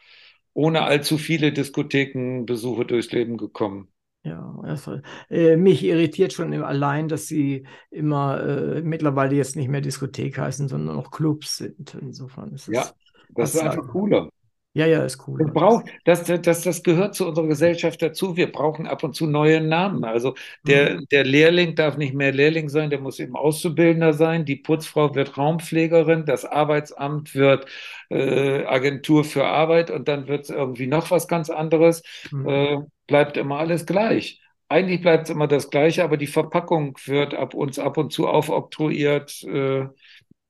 [0.52, 3.93] ohne allzu viele Diskothekenbesuche durchs Leben gekommen.
[4.24, 9.82] Ja, also, äh, mich irritiert schon allein, dass sie immer äh, mittlerweile jetzt nicht mehr
[9.82, 11.94] Diskothek heißen, sondern noch Clubs sind.
[12.00, 12.74] Insofern ist es.
[12.74, 12.90] Ja,
[13.34, 14.30] das ist einfach cooler.
[14.76, 15.38] Ja, ja, ist cool.
[15.52, 18.36] Braucht, das, das, das gehört zu unserer Gesellschaft dazu.
[18.36, 20.02] Wir brauchen ab und zu neue Namen.
[20.02, 20.34] Also
[20.66, 21.06] der, mhm.
[21.12, 24.44] der Lehrling darf nicht mehr Lehrling sein, der muss eben Auszubildender sein.
[24.44, 27.66] Die Putzfrau wird Raumpflegerin, das Arbeitsamt wird
[28.10, 32.02] äh, Agentur für Arbeit und dann wird es irgendwie noch was ganz anderes.
[32.32, 32.48] Mhm.
[32.48, 34.40] Äh, bleibt immer alles gleich.
[34.68, 38.26] Eigentlich bleibt es immer das Gleiche, aber die Verpackung wird ab uns ab und zu
[38.26, 39.44] aufoktroyiert.
[39.44, 39.86] Äh,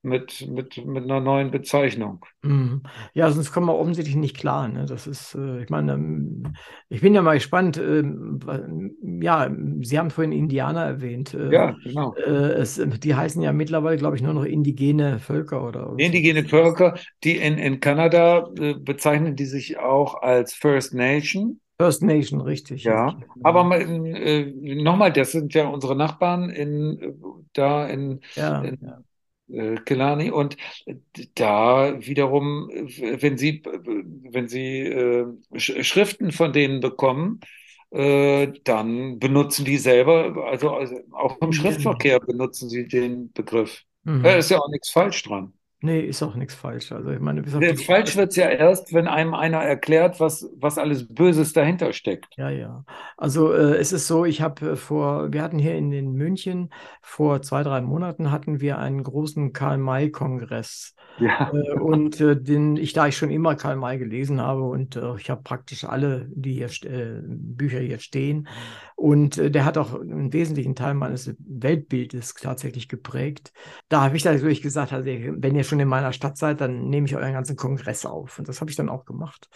[0.05, 2.24] mit, mit, mit einer neuen Bezeichnung.
[2.42, 2.82] Mhm.
[3.14, 4.68] Ja, sonst kommen wir offensichtlich nicht klar.
[4.68, 4.86] Ne?
[4.86, 6.55] Das ist, äh, ich meine, ähm,
[6.88, 7.78] ich bin ja mal gespannt.
[7.78, 8.05] Äh,
[9.20, 9.50] ja,
[9.80, 11.34] Sie haben vorhin Indianer erwähnt.
[11.34, 12.14] Äh, ja, genau.
[12.14, 15.92] Äh, es, die heißen ja mittlerweile, glaube ich, nur noch indigene Völker oder.
[15.92, 16.48] oder indigene so.
[16.48, 18.48] Völker, die in, in Kanada
[18.80, 21.61] bezeichnen die sich auch als First Nation.
[21.78, 22.84] First Nation, richtig.
[22.84, 23.26] Ja, richtig.
[23.42, 24.52] aber äh,
[24.82, 27.20] nochmal, das sind ja unsere Nachbarn in,
[27.52, 28.98] da in, ja, in ja
[29.49, 30.30] Kelani.
[30.30, 30.57] Und
[31.34, 35.26] da wiederum, wenn Sie, wenn Sie äh,
[35.57, 37.40] Schriften von denen bekommen,
[37.95, 43.84] äh, dann benutzen die selber, also, also auch im Schriftverkehr benutzen sie den Begriff.
[44.03, 44.24] Mhm.
[44.24, 45.53] Da ist ja auch nichts falsch dran.
[45.85, 46.93] Nee, ist auch nichts falsch.
[46.93, 51.07] Also ich meine, falsch wird es ja erst, wenn einem einer erklärt, was, was alles
[51.07, 52.39] Böses dahinter steckt.
[52.39, 52.87] Ja, ja.
[53.18, 56.70] Also äh, es ist so, ich habe äh, vor, wir hatten hier in, in München
[57.03, 60.95] vor zwei, drei Monaten hatten wir einen großen Karl-May-Kongress.
[61.18, 61.53] Ja.
[61.53, 65.16] Äh, und äh, den ich, da ich schon immer Karl May gelesen habe und äh,
[65.16, 68.49] ich habe praktisch alle die hier, äh, Bücher hier stehen.
[68.97, 73.53] Und der hat auch einen wesentlichen Teil meines Weltbildes tatsächlich geprägt.
[73.89, 76.89] Da habe ich natürlich gesagt, also, wenn ihr schon schon in meiner Stadt seid, dann
[76.89, 78.39] nehme ich euren ganzen Kongress auf.
[78.39, 79.49] Und das habe ich dann auch gemacht.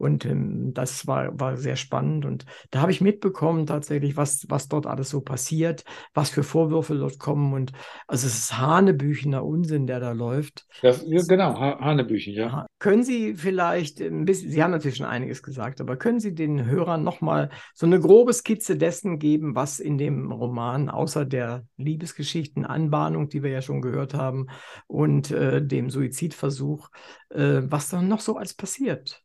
[0.00, 2.24] Und ähm, das war, war sehr spannend.
[2.24, 5.84] Und da habe ich mitbekommen tatsächlich, was, was dort alles so passiert,
[6.14, 7.52] was für Vorwürfe dort kommen.
[7.52, 7.72] Und
[8.06, 10.66] also es ist Hanebüchener Unsinn, der da läuft.
[10.80, 12.64] Das, ja, genau, ha Hanebüchen, ja.
[12.78, 16.64] Können Sie vielleicht ein bisschen, Sie haben natürlich schon einiges gesagt, aber können Sie den
[16.64, 22.64] Hörern nochmal so eine grobe Skizze dessen geben, was in dem Roman außer der Liebesgeschichten,
[22.64, 24.46] Anbahnung, die wir ja schon gehört haben,
[24.86, 26.88] und äh, dem Suizidversuch,
[27.28, 29.22] äh, was dann noch so als passiert?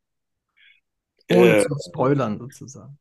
[1.30, 2.98] Ohne Äh, zu spoilern sozusagen.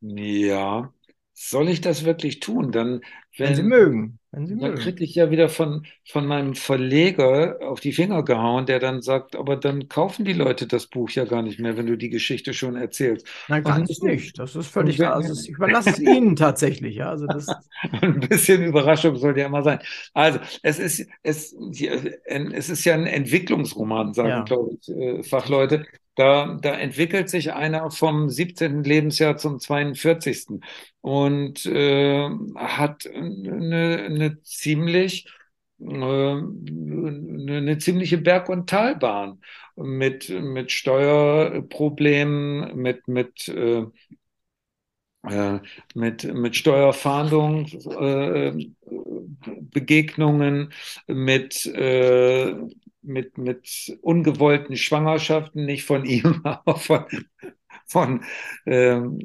[0.00, 0.92] ja,
[1.34, 2.72] soll ich das wirklich tun?
[2.72, 3.00] Dann,
[3.36, 4.18] Wenn Sie wenn, mögen.
[4.30, 8.66] Wenn Sie dann kriege ich ja wieder von, von meinem Verleger auf die Finger gehauen,
[8.66, 11.86] der dann sagt, aber dann kaufen die Leute das Buch ja gar nicht mehr, wenn
[11.86, 13.26] du die Geschichte schon erzählst.
[13.46, 14.38] Nein, ganz nicht.
[14.38, 15.14] Das ist völlig klar.
[15.14, 16.96] Also ich überlasse es Ihnen tatsächlich.
[16.96, 17.46] Ja, also das,
[18.02, 19.78] ein bisschen Überraschung soll ja immer sein.
[20.12, 24.42] Also, es ist, es, es ist ja ein Entwicklungsroman, sagen, ja.
[24.44, 25.86] glaube ich, äh, Fachleute.
[26.18, 28.82] Da, da entwickelt sich einer vom 17.
[28.82, 30.60] Lebensjahr zum 42.
[31.00, 35.28] und äh, hat eine, eine ziemlich
[35.80, 39.40] äh, eine, ziemliche Berg- und Talbahn
[39.76, 43.84] mit, mit Steuerproblemen, mit, mit äh,
[45.22, 45.60] äh,
[45.94, 48.52] mit, mit Steuerfahndung, äh,
[49.70, 50.72] Begegnungen,
[51.06, 52.54] mit, äh,
[53.08, 57.04] mit, mit ungewollten Schwangerschaften, nicht von ihm, aber von,
[57.86, 58.24] von
[58.66, 59.18] ähm,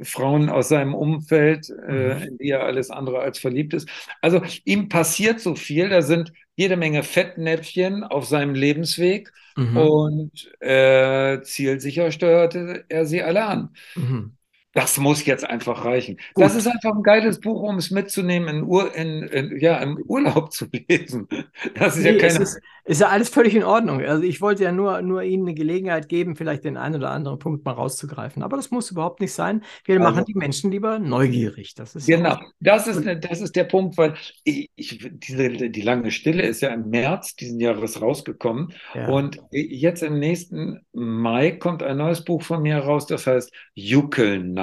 [0.00, 2.28] äh, Frauen aus seinem Umfeld, äh, Mhm.
[2.28, 3.88] in die er alles andere als verliebt ist.
[4.20, 9.72] Also ihm passiert so viel, da sind jede Menge Fettnäpfchen auf seinem Lebensweg Mhm.
[9.72, 13.70] und äh, zielsicher steuerte er sie alle an.
[13.96, 14.36] Mhm.
[14.76, 16.18] Das muss jetzt einfach reichen.
[16.36, 16.56] Das Gut.
[16.56, 20.52] ist einfach ein geiles Buch, um es mitzunehmen, in Ur, in, in, ja, im Urlaub
[20.52, 21.28] zu lesen.
[21.74, 22.38] Das ist ja Nee, es keine.
[22.38, 24.00] ist, ist ja alles völlig in Ordnung.
[24.02, 27.38] Also ich wollte ja nur, nur Ihnen eine Gelegenheit geben, vielleicht den einen oder anderen
[27.38, 28.42] Punkt mal rauszugreifen.
[28.42, 29.64] Aber das muss überhaupt nicht sein.
[29.84, 31.74] Wir machen Also, die Menschen lieber neugierig.
[31.74, 34.14] Das ist ja genau, das ist, ne- das ist der Punkt, weil
[34.44, 38.72] ich, ich, diese, die lange Stille ist ja im März diesen Jahres rausgekommen.
[38.92, 39.08] ja.
[39.08, 43.52] Und jetzt im nächsten Mai kommt ein neues Buch von mir raus, das heißt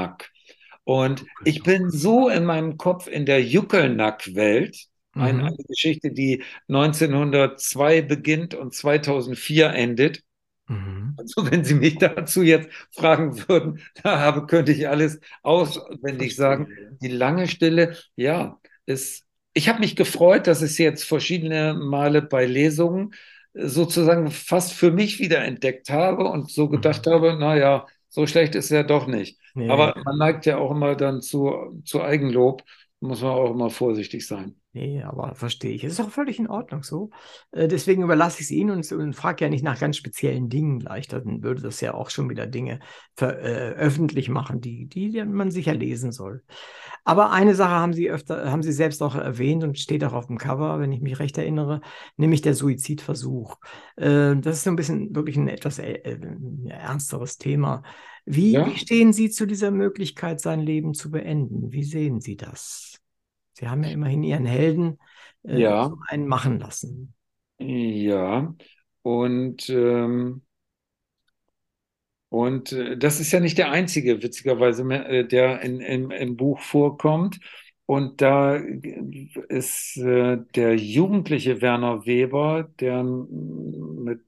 [0.04, 0.32] Juckelnack.
[0.86, 4.78] Und ich bin so in meinem Kopf in der Juckelnack-Welt,
[5.18, 5.48] ein, Mhm.
[5.48, 10.24] eine Geschichte, die 1902 beginnt und 2004 endet.
[10.70, 11.18] Mhm.
[11.18, 16.70] Also wenn Sie mich dazu jetzt fragen würden, da habe, könnte ich alles auswendig sagen.
[17.02, 19.24] Die lange Stille, ja, ist,
[19.54, 23.14] ich habe mich gefreut, dass ich es jetzt verschiedene Male bei Lesungen
[23.54, 27.08] äh, sozusagen fast für mich wieder entdeckt habe und so gedacht Mhm.
[27.08, 29.40] habe, naja, so schlecht ist er doch nicht.
[29.56, 32.64] Nee, Aber man neigt ja auch immer dann zu, zu Eigenlob,
[33.00, 34.56] muss man auch immer vorsichtig sein.
[34.74, 35.84] Nee, aber verstehe ich.
[35.84, 37.12] Es ist auch völlig in Ordnung so.
[37.52, 40.80] Äh, deswegen überlasse ich es Ihnen und, und frage ja nicht nach ganz speziellen Dingen
[40.80, 41.08] gleich.
[41.08, 42.80] Dann würde das ja auch schon wieder Dinge
[43.16, 46.44] ver, äh, öffentlich machen, die, die man sicher lesen soll.
[47.04, 50.28] Aber eine Sache haben Sie öfter, haben Sie selbst auch erwähnt und steht auch auf
[50.28, 51.82] dem Cover, wenn ich mich recht erinnere,
[52.18, 53.58] nämlich der Suizidversuch.
[53.96, 56.20] Äh, das ist so ein bisschen wirklich ein etwas äh, äh,
[56.70, 57.84] ernsteres Thema.
[58.26, 61.72] Wie, wie Ja, stehen Sie zu dieser Möglichkeit, sein Leben zu beenden?
[61.72, 63.03] Wie sehen Sie das?
[63.54, 65.00] Sie haben ja immerhin Ihren Helden
[65.44, 67.16] äh, ja, so einen machen lassen.
[67.60, 68.54] ja.
[69.02, 70.44] Und ähm,
[72.30, 76.60] Und äh, das ist ja nicht der einzige, witzigerweise, äh, der in, in, im Buch
[76.60, 77.40] vorkommt.
[77.86, 78.56] Und da
[79.50, 84.22] ist äh, der jugendliche Werner Weber, der mit,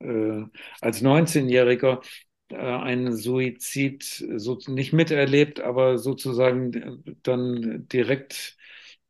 [0.00, 0.42] äh,
[0.80, 2.06] als 19-Jähriger äh,
[2.54, 4.04] einen Suizid
[4.36, 8.56] so, nicht miterlebt, aber sozusagen dann direkt,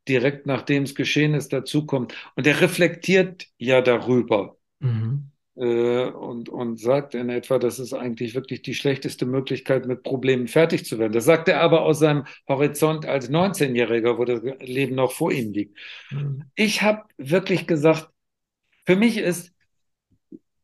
[0.09, 2.15] direkt nachdem es geschehen ist, dazukommt.
[2.37, 5.31] Und er reflektiert ja darüber Mhm.
[5.57, 10.49] äh, und, und sagt in etwa, das ist eigentlich wirklich die schlechteste Möglichkeit, mit Problemen
[10.49, 11.13] fertig zu werden.
[11.13, 15.53] Das sagt er aber aus seinem Horizont als 19-Jähriger, wo das Leben noch vor ihm
[15.53, 15.79] liegt.
[16.11, 16.45] Mhm.
[16.55, 18.09] Ich habe wirklich gesagt,
[18.87, 19.53] für mich ist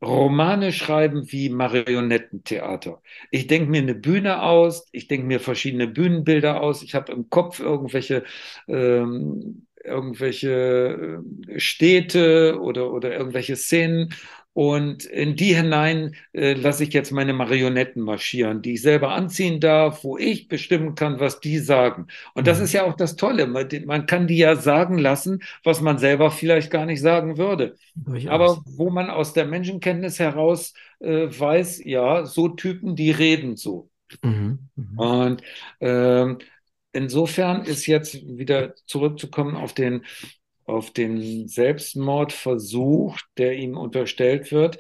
[0.03, 3.03] Romane schreiben wie Marionettentheater.
[3.31, 7.29] Ich denke mir eine Bühne aus, ich denke mir verschiedene Bühnenbilder aus, ich habe im
[7.31, 8.25] Kopf irgendwelche,
[8.69, 14.15] ähm, irgendwelche äh, Städte oder, oder irgendwelche Szenen
[14.61, 19.61] und in die hinein äh, lasse ich jetzt meine Marionetten marschieren, die ich selber anziehen
[19.61, 22.09] darf, wo ich bestimmen kann, was die sagen.
[22.35, 22.65] Und das Mhm.
[22.65, 23.47] ist ja auch das Tolle.
[23.47, 27.77] Man, man kann die ja sagen lassen, was man selber vielleicht gar nicht sagen würde.
[27.95, 28.33] Durchaus.
[28.33, 33.91] Aber wo man aus der Menschenkenntnis heraus äh, weiß, ja, so Typen, die reden so.
[34.23, 34.59] Mhm.
[34.77, 34.99] Mhm.
[34.99, 35.43] Und
[35.81, 36.39] ähm,
[36.93, 40.05] insofern ist jetzt wieder zurückzukommen auf den,
[40.69, 44.79] auf den Selbstmordversuch, der ihm unterstellt wird,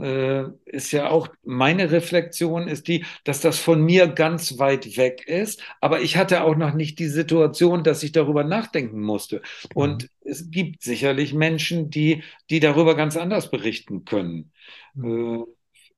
[0.00, 5.26] äh, ist ja auch, meine Reflexion ist die, dass das von mir ganz weit weg
[5.26, 9.42] ist, aber ich hatte auch noch nicht die Situation, dass ich darüber nachdenken musste.
[9.74, 10.08] Und mhm.
[10.30, 14.52] es gibt sicherlich Menschen, die, die darüber ganz anders berichten können.
[14.94, 15.40] Mhm.
[15.40, 15.44] Äh,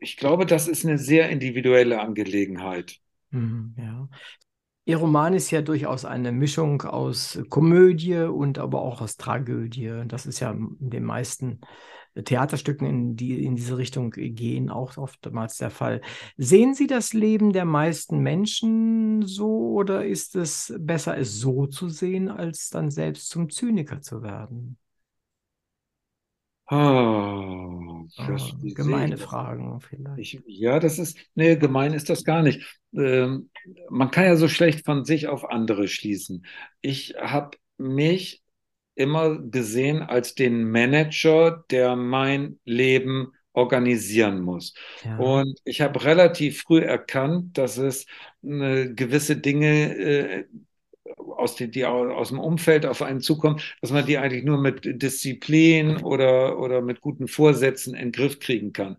[0.02, 2.96] ich glaube, das ist eine sehr individuelle Angelegenheit.
[3.30, 4.08] Mhm, ja.
[4.90, 10.02] Ihr Roman ist ja durchaus eine Mischung aus Komödie und aber auch aus Tragödie.
[10.08, 11.60] Das ist ja in den meisten
[12.16, 16.00] Theaterstücken, in die in diese Richtung gehen, auch oftmals der Fall.
[16.36, 21.88] Sehen Sie das Leben der meisten Menschen so oder ist es besser, es so zu
[21.88, 24.76] sehen, als dann selbst zum Zyniker zu werden?
[26.70, 30.18] Oh, ah, gemeine Fragen vielleicht.
[30.18, 32.78] Ich, ja, das ist, nee, gemein ist das gar nicht.
[32.94, 33.50] Ähm,
[33.88, 36.46] man kann ja so schlecht von sich auf andere schließen.
[36.80, 38.42] Ich habe mich
[38.94, 44.74] immer gesehen als den Manager, der mein Leben organisieren muss.
[45.04, 45.18] Ja.
[45.18, 48.06] Und ich habe relativ früh erkannt, dass es
[48.42, 50.44] äh, gewisse Dinge äh,
[51.16, 55.02] aus, die, die aus dem Umfeld auf einen zukommen, dass man die eigentlich nur mit
[55.02, 58.96] Disziplin oder, oder mit guten Vorsätzen in den Griff kriegen kann.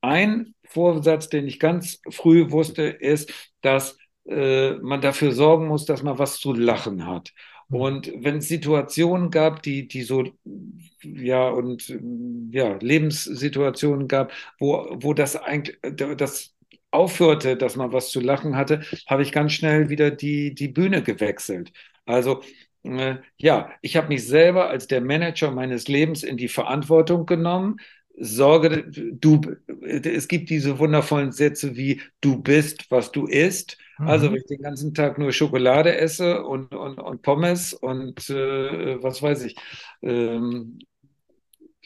[0.00, 3.96] Ein Vorsatz, den ich ganz früh wusste, ist, dass
[4.26, 7.32] äh, man dafür sorgen muss, dass man was zu lachen hat.
[7.68, 7.76] Mhm.
[7.76, 10.24] Und wenn es Situationen gab, die, die so,
[11.02, 11.96] ja, und
[12.50, 15.78] ja, Lebenssituationen gab, wo, wo das eigentlich,
[16.16, 16.53] das
[16.94, 21.02] aufhörte, dass man was zu lachen hatte, habe ich ganz schnell wieder die, die Bühne
[21.02, 21.72] gewechselt.
[22.06, 22.42] Also
[22.84, 27.76] äh, ja, ich habe mich selber als der Manager meines Lebens in die Verantwortung genommen.
[28.16, 29.40] Sorge, du,
[29.82, 33.76] es gibt diese wundervollen Sätze wie du bist, was du isst.
[33.98, 34.08] Mhm.
[34.08, 39.02] Also wenn ich den ganzen Tag nur Schokolade esse und, und, und Pommes und äh,
[39.02, 39.56] was weiß ich,
[40.02, 40.78] ähm,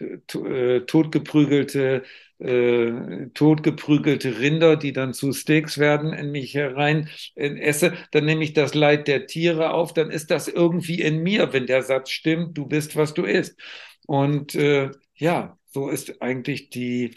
[0.00, 2.02] äh, totgeprügelte
[2.39, 8.45] äh, totgeprügelte Rinder, die dann zu Steaks werden, in mich herein äh, esse, dann nehme
[8.45, 12.11] ich das Leid der Tiere auf, dann ist das irgendwie in mir, wenn der Satz
[12.11, 13.59] stimmt, du bist, was du isst.
[14.07, 17.16] Und äh, ja, so ist eigentlich die,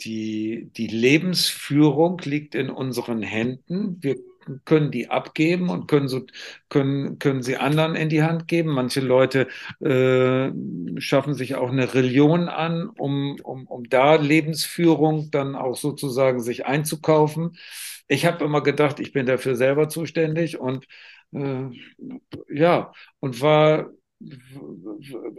[0.00, 4.02] die, die Lebensführung liegt in unseren Händen.
[4.02, 4.16] Wir
[4.64, 6.22] können die abgeben und können, so,
[6.68, 8.70] können, können sie anderen in die Hand geben.
[8.70, 9.48] Manche Leute
[9.80, 10.50] äh,
[11.00, 16.66] schaffen sich auch eine Religion an, um, um, um da Lebensführung dann auch sozusagen sich
[16.66, 17.56] einzukaufen.
[18.08, 20.86] Ich habe immer gedacht, ich bin dafür selber zuständig und
[21.32, 21.64] äh,
[22.48, 23.90] ja, und war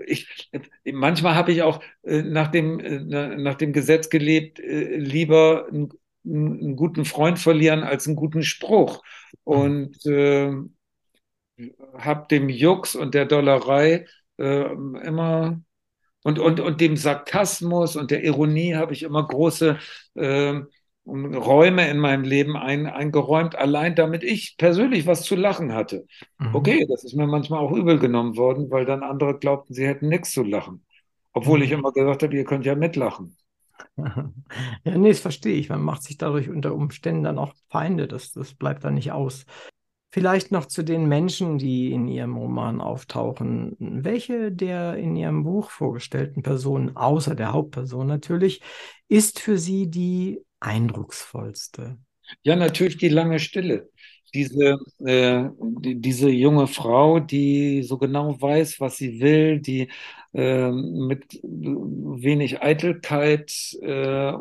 [0.06, 0.52] ich,
[0.86, 5.90] manchmal habe ich auch äh, nach, dem, äh, nach dem Gesetz gelebt, äh, lieber ein
[6.26, 9.04] einen guten Freund verlieren als einen guten Spruch.
[9.44, 10.52] Und äh,
[11.98, 14.06] habe dem Jux und der Dollerei
[14.38, 15.62] äh, immer
[16.24, 19.78] und, und, und dem Sarkasmus und der Ironie habe ich immer große
[20.16, 20.60] äh,
[21.08, 26.08] Räume in meinem Leben ein, eingeräumt, allein damit ich persönlich was zu lachen hatte.
[26.40, 26.56] Mhm.
[26.56, 30.10] Okay, das ist mir manchmal auch übel genommen worden, weil dann andere glaubten, sie hätten
[30.10, 30.84] nichts zu lachen.
[31.32, 31.66] Obwohl mhm.
[31.66, 33.38] ich immer gesagt habe, ihr könnt ja mitlachen.
[34.84, 35.70] Ja, nee, das verstehe ich.
[35.70, 38.08] Man macht sich dadurch unter Umständen dann auch Feinde.
[38.08, 39.46] Das, das bleibt dann nicht aus.
[40.12, 43.76] Vielleicht noch zu den Menschen, die in Ihrem Roman auftauchen.
[43.80, 48.62] Welche der in Ihrem Buch vorgestellten Personen, außer der Hauptperson natürlich,
[49.10, 51.98] ist für Sie die eindrucksvollste?
[52.44, 53.90] Ja, natürlich die lange Stille
[54.34, 55.50] diese, äh,
[55.80, 59.90] die, diese junge Frau, die so genau weiß, was sie will, die
[60.36, 64.34] mit wenig Eitelkeit äh,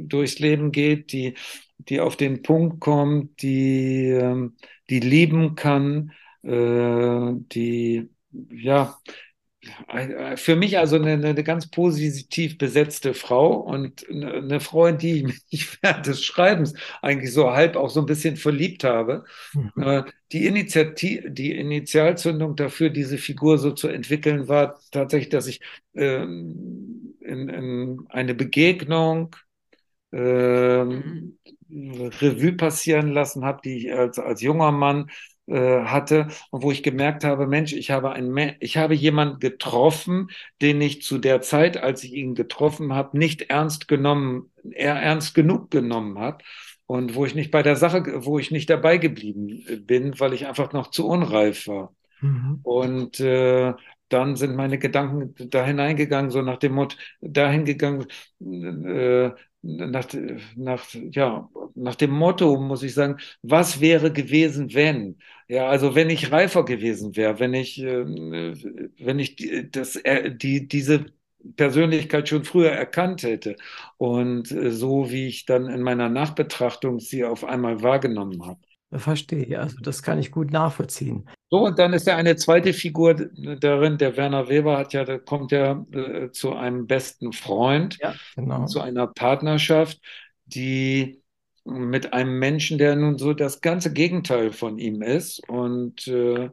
[0.00, 1.34] durchs Leben geht, die,
[1.78, 4.56] die auf den Punkt kommt, die, ähm,
[4.88, 8.08] die lieben kann, äh, die
[8.50, 8.98] ja
[10.36, 15.22] für mich also eine, eine, ganz positiv besetzte Frau und eine Frau, in die ich
[15.52, 19.24] mich während des Schreibens eigentlich so halb auch so ein bisschen verliebt habe.
[19.52, 19.82] Mhm.
[19.82, 20.02] Äh,
[20.32, 25.60] die, Initiativ die Initialzündung dafür, diese Figur so zu entwickeln, war tatsächlich, dass ich
[25.94, 29.34] ähm, in, in eine Begegnung
[30.12, 31.38] ähm,
[31.70, 36.82] Revue passieren lassen habe, die ich als, als junger Mann äh, hatte und wo ich
[36.82, 40.30] gemerkt habe, Mensch, ich habe einen, ich habe jemanden getroffen,
[40.62, 45.34] den ich zu der Zeit, als ich ihn getroffen habe, nicht ernst genommen, er ernst
[45.34, 46.42] genug genommen habe
[46.86, 50.46] und wo ich nicht bei der Sache, wo ich nicht dabei geblieben bin, weil ich
[50.46, 51.94] einfach noch zu unreif war.
[52.20, 52.60] Mhm.
[52.62, 53.74] Und äh,
[54.08, 58.06] dann sind meine Gedanken da hineingegangen, so nach dem Motto, dahin gegangen,
[58.40, 59.30] äh,
[59.62, 60.06] nach,
[60.56, 65.18] nach, ja, nach dem Motto, muss ich sagen, was wäre gewesen, wenn?
[65.48, 70.34] Ja, also wenn ich reifer gewesen wäre, wenn ich, äh, wenn ich die, das, äh,
[70.34, 71.06] die, diese
[71.56, 73.56] Persönlichkeit schon früher erkannt hätte
[73.98, 78.60] und äh, so wie ich dann in meiner Nachbetrachtung sie auf einmal wahrgenommen habe.
[78.98, 81.28] Verstehe, also das kann ich gut nachvollziehen.
[81.50, 85.52] So, und dann ist ja eine zweite Figur darin, der Werner Weber hat ja, kommt
[85.52, 88.66] ja äh, zu einem besten Freund, ja, genau.
[88.66, 90.00] zu einer Partnerschaft,
[90.46, 91.23] die
[91.64, 96.50] mit einem Menschen, der nun so das ganze Gegenteil von ihm ist und äh,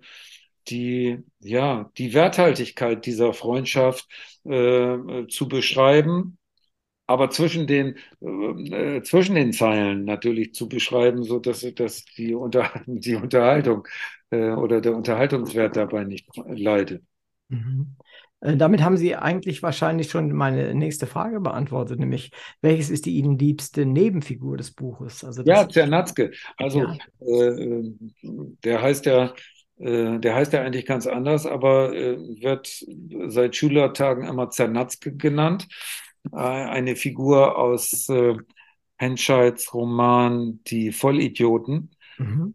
[0.68, 4.07] die, ja, die Werthaltigkeit dieser Freundschaft
[4.45, 6.38] äh, zu beschreiben,
[7.07, 12.72] aber zwischen den, äh, zwischen den Zeilen natürlich zu beschreiben, so dass, dass die, Unter
[12.86, 13.88] die Unterhaltung
[14.30, 17.03] äh, oder der Unterhaltungswert dabei nicht leidet.
[17.49, 17.95] Mhm.
[18.41, 22.31] Äh, damit haben Sie eigentlich wahrscheinlich schon meine nächste Frage beantwortet, nämlich
[22.61, 25.23] welches ist die Ihnen liebste Nebenfigur des Buches?
[25.23, 26.31] Also ja, Zernatzke.
[26.57, 26.97] Also ja.
[27.25, 27.83] Äh,
[28.63, 29.33] der heißt ja,
[29.77, 32.83] äh, der heißt ja eigentlich ganz anders, aber äh, wird
[33.27, 35.67] seit Schülertagen immer Zernatzke genannt.
[36.31, 38.35] Äh, eine Figur aus äh,
[38.97, 41.91] Henscheids Roman Die Vollidioten.
[42.17, 42.53] Mhm.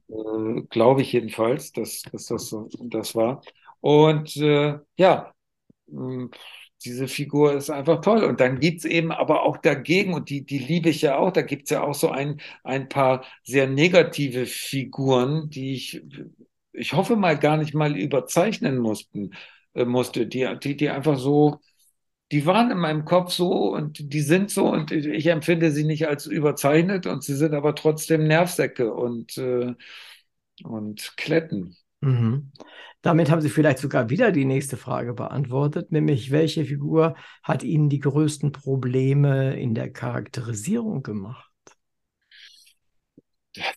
[0.71, 3.43] Glaube ich jedenfalls, dass, dass das so das war.
[3.81, 5.36] Und ja, hm,
[6.85, 8.25] diese Figur ist einfach toll.
[8.25, 11.33] Und dann gibt es eben aber auch dagegen, und die, die liebe ich ja auch,
[11.33, 16.03] da gibt es ja auch so ein, ein paar sehr negative Figuren, die ich,
[16.73, 19.33] ich hoffe mal gar nicht mal überzeichnen mussten,
[19.75, 21.61] äh, musste, die, die, die einfach so,
[22.33, 26.09] die waren in meinem Kopf so und die sind so und ich empfinde sie nicht
[26.09, 29.75] als überzeichnet und sie sind aber trotzdem Nervsäcke und, äh,
[30.65, 31.77] und Kletten.
[32.01, 32.51] Mhm.
[33.07, 37.89] Damit haben Sie vielleicht sogar wieder die nächste Frage beantwortet, nämlich welche Figur hat Ihnen
[37.89, 41.49] die größten Probleme in der Charakterisierung gemacht?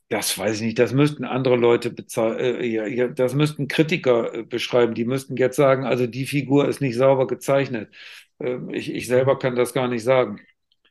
[0.09, 0.79] Das weiß ich nicht.
[0.79, 2.39] Das müssten andere Leute bezahlen.
[2.39, 4.95] Äh, das müssten Kritiker äh, beschreiben.
[4.95, 7.93] Die müssten jetzt sagen, also die Figur ist nicht sauber gezeichnet.
[8.39, 10.39] Äh, ich, ich selber kann das gar nicht sagen.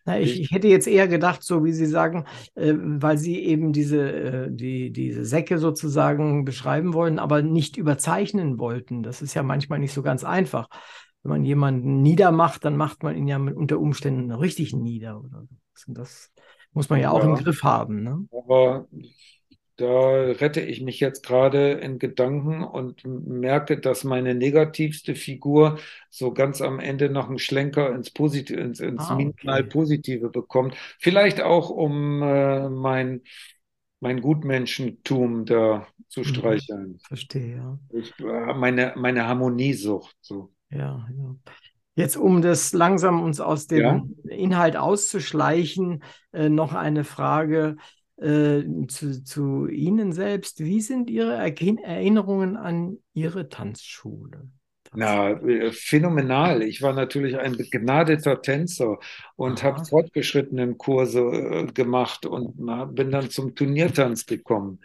[0.09, 3.75] Na, ich, ich, hätte jetzt eher gedacht, so wie Sie sagen, äh, weil Sie eben
[3.75, 9.03] diese, äh, die, diese Säcke sozusagen beschreiben wollen, aber nicht überzeichnen wollten.
[9.03, 10.71] Das ist ja manchmal nicht so ganz einfach.
[11.23, 15.21] Wenn man jemanden niedermacht, dann macht man ihn ja unter Umständen richtig nieder.
[15.21, 15.43] Oder
[15.75, 15.93] so.
[15.93, 16.33] Das
[16.73, 18.03] muss man ja auch ja, im Griff haben.
[18.03, 18.27] Ne?
[18.33, 18.87] Aber
[19.79, 25.79] da rette ich mich jetzt gerade in Gedanken und merke, dass meine negativste Figur
[26.11, 29.69] so ganz am Ende noch einen Schlenker ins Positive, ins, ins ah, minimal okay.
[29.69, 30.75] Positive bekommt.
[30.99, 33.23] Vielleicht auch, um äh, mein,
[34.01, 36.25] mein Gutmenschentum da zu mhm.
[36.25, 36.99] streicheln.
[37.07, 37.79] Verstehe, ja.
[37.91, 40.17] Ich, äh, meine, meine Harmoniesucht.
[40.21, 40.53] So.
[40.71, 41.37] Ja, ja.
[41.95, 44.05] Jetzt, um das langsam uns aus dem ja?
[44.29, 46.03] Inhalt auszuschleichen,
[46.33, 47.77] äh, noch eine Frage.
[48.21, 50.61] Äh, zu, zu Ihnen selbst.
[50.61, 54.49] Wie sind Ihre Erinnerungen an Ihre Tanzschule?
[54.95, 56.63] Na, äh, phänomenal.
[56.63, 58.99] Ich war natürlich ein begnadeter Tänzer
[59.37, 62.57] und habe fortgeschrittenen Kurse äh, gemacht und
[62.95, 64.81] bin dann zum Turniertanz gekommen.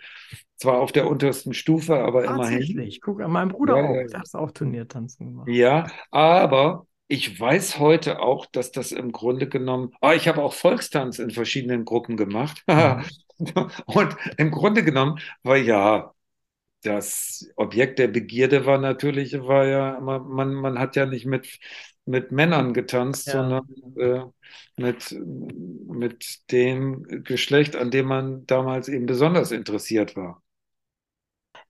[0.57, 2.59] Zwar auf der untersten Stufe, aber immerhin.
[2.59, 3.01] Tatsächlich.
[3.01, 4.07] Guck, mein Bruder ja, auch.
[4.09, 5.47] Der hat auch Turniertanzen gemacht.
[5.49, 10.53] Ja, aber ich weiß heute auch, dass das im Grunde genommen, ah, ich habe auch
[10.53, 12.63] Volkstanz in verschiedenen Gruppen gemacht.
[13.85, 16.13] Und im Grunde genommen war ja
[16.83, 21.59] das Objekt der Begierde war natürlich, war ja, man, man hat ja nicht mit,
[22.05, 23.33] mit Männern getanzt, ja.
[23.33, 24.23] sondern äh,
[24.81, 25.15] mit,
[25.87, 30.41] mit dem Geschlecht, an dem man damals eben besonders interessiert war.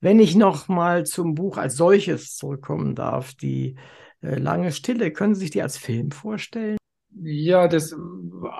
[0.00, 3.76] Wenn ich noch mal zum Buch als solches zurückkommen darf, die
[4.20, 6.76] äh, lange Stille, können Sie sich die als Film vorstellen?
[7.22, 7.94] Ja, das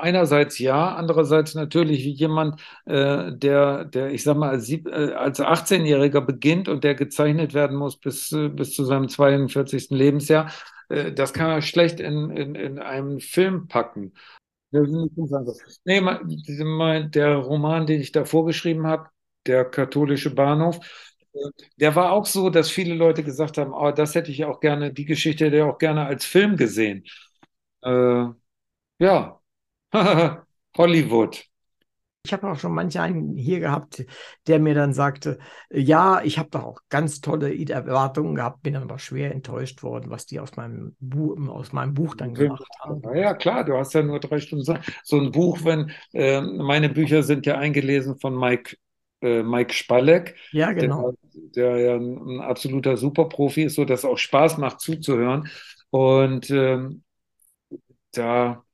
[0.00, 5.40] einerseits ja, andererseits natürlich wie jemand, äh, der, der, ich sag mal, als, äh, als
[5.40, 9.96] 18-Jähriger beginnt und der gezeichnet werden muss bis, äh, bis zu seinem 42.
[9.96, 10.52] Lebensjahr,
[10.88, 14.12] äh, das kann er schlecht in, in, in einen Film packen.
[15.84, 19.08] Nee, mein, der Roman, den ich da vorgeschrieben habe,
[19.46, 20.80] der katholische Bahnhof,
[21.76, 24.92] der war auch so, dass viele Leute gesagt haben, oh, das hätte ich auch gerne,
[24.92, 27.04] die Geschichte hätte ich auch gerne als Film gesehen.
[27.82, 28.26] Äh,
[28.98, 29.40] ja,
[30.76, 31.44] Hollywood.
[32.26, 34.02] Ich habe auch schon manch einen hier gehabt,
[34.46, 35.38] der mir dann sagte,
[35.70, 40.10] ja, ich habe doch auch ganz tolle Erwartungen gehabt, bin dann aber schwer enttäuscht worden,
[40.10, 43.02] was die aus meinem, Bu aus meinem Buch dann gemacht haben.
[43.14, 44.64] Ja, klar, du hast ja nur drei Stunden.
[45.02, 48.78] So ein Buch, wenn äh, meine Bücher sind ja eingelesen von Mike,
[49.20, 51.12] äh, Mike Spalleck, ja, genau.
[51.34, 55.50] der, der ja ein, ein absoluter Superprofi ist, so dass es auch Spaß macht zuzuhören.
[55.90, 57.02] Und ähm,
[58.12, 58.64] da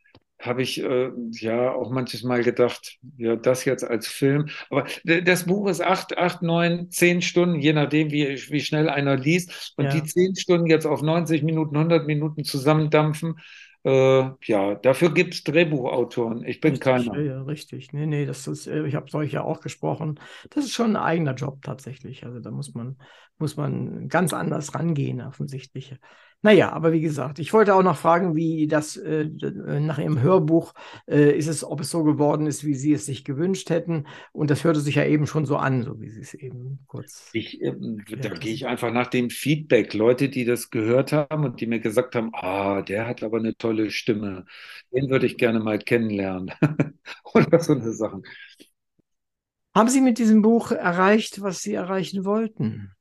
[0.41, 4.49] habe ich äh, ja auch manches Mal gedacht, ja, das jetzt als Film.
[4.71, 9.17] Aber das Buch ist acht, acht, neun, zehn Stunden, je nachdem, wie, wie schnell einer
[9.17, 9.75] liest.
[9.77, 9.91] Und ja.
[9.93, 13.37] die zehn Stunden jetzt auf 90 Minuten, 100 Minuten zusammendampfen,
[13.83, 16.45] äh, ja, dafür gibt es Drehbuchautoren.
[16.45, 17.19] Ich bin richtig, keiner.
[17.19, 17.93] Ja, richtig.
[17.93, 20.21] Nee, nee, das ist, äh, ich habe solche auch gesprochen.
[20.51, 22.27] Das ist schon ein eigener Job tatsächlich.
[22.27, 22.99] Also da muss man,
[23.39, 25.95] muss man ganz anders rangehen, offensichtlich.
[26.43, 30.73] Naja, aber wie gesagt, ich wollte auch noch fragen, wie das äh, nach Ihrem Hörbuch
[31.07, 34.07] äh, ist es, ob es so geworden ist, wie Sie es sich gewünscht hätten.
[34.33, 37.29] Und das hörte sich ja eben schon so an, so wie Sie es eben kurz.
[37.35, 37.75] Ich, äh,
[38.23, 39.93] da gehe ich einfach nach dem Feedback.
[39.93, 43.55] Leute, die das gehört haben und die mir gesagt haben, ah, der hat aber eine
[43.55, 44.47] tolle Stimme.
[44.93, 46.53] Den würde ich gerne mal kennenlernen.
[47.35, 48.23] Oder so eine Sachen.
[49.75, 52.93] Haben Sie mit diesem Buch erreicht, was Sie erreichen wollten?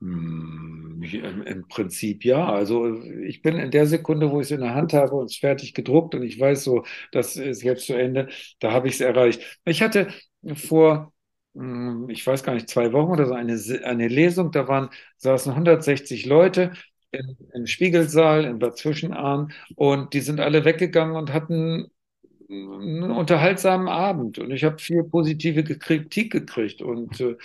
[0.00, 1.02] Hm,
[1.46, 2.52] Im Prinzip ja.
[2.52, 5.36] Also ich bin in der Sekunde, wo ich es in der Hand habe und es
[5.36, 8.28] fertig gedruckt und ich weiß so, das ist jetzt zu Ende,
[8.60, 9.42] da habe ich es erreicht.
[9.64, 10.08] Ich hatte
[10.54, 11.12] vor,
[11.54, 15.54] hm, ich weiß gar nicht, zwei Wochen oder so eine, eine Lesung, da waren, saßen
[15.54, 16.72] 160 Leute
[17.10, 21.88] im, im Spiegelsaal in Bad Zwischenahn und die sind alle weggegangen und hatten
[22.50, 27.36] einen unterhaltsamen Abend und ich habe viel positive Kritik gekriegt und äh,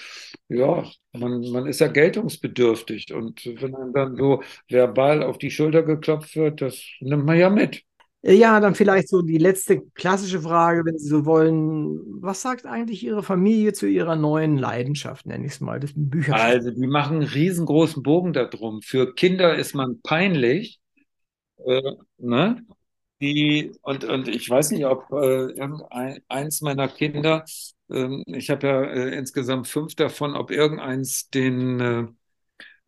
[0.47, 5.83] ja, man, man ist ja geltungsbedürftig und wenn einem dann so verbal auf die Schulter
[5.83, 7.83] geklopft wird, das nimmt man ja mit.
[8.25, 11.99] Ja, dann vielleicht so die letzte klassische Frage, wenn Sie so wollen.
[12.21, 16.33] Was sagt eigentlich Ihre Familie zu Ihrer neuen Leidenschaft, nenne ich es mal, das Bücher?
[16.33, 18.81] Also, die machen einen riesengroßen Bogen darum.
[18.81, 20.79] Für Kinder ist man peinlich.
[21.65, 21.81] Äh,
[22.17, 22.65] ne?
[23.23, 25.53] Die, und, und ich weiß nicht, ob äh,
[26.27, 27.45] eins meiner Kinder,
[27.89, 32.07] äh, ich habe ja äh, insgesamt fünf davon, ob irgendeins den äh,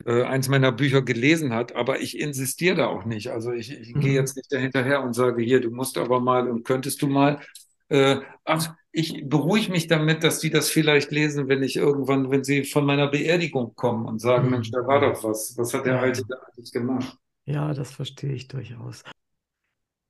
[0.06, 3.32] äh, eins meiner Bücher gelesen hat, aber ich insistiere da auch nicht.
[3.32, 4.02] Also ich, ich mhm.
[4.02, 7.40] gehe jetzt nicht dahinterher und sage, hier, du musst aber mal und könntest du mal.
[7.88, 12.44] Äh, ach, ich beruhige mich damit, dass die das vielleicht lesen, wenn ich irgendwann, wenn
[12.44, 14.52] sie von meiner Beerdigung kommen und sagen, mhm.
[14.52, 15.56] Mensch, da war doch was.
[15.58, 17.18] Was hat der Alte da eigentlich gemacht?
[17.46, 19.04] Ja, das verstehe ich durchaus.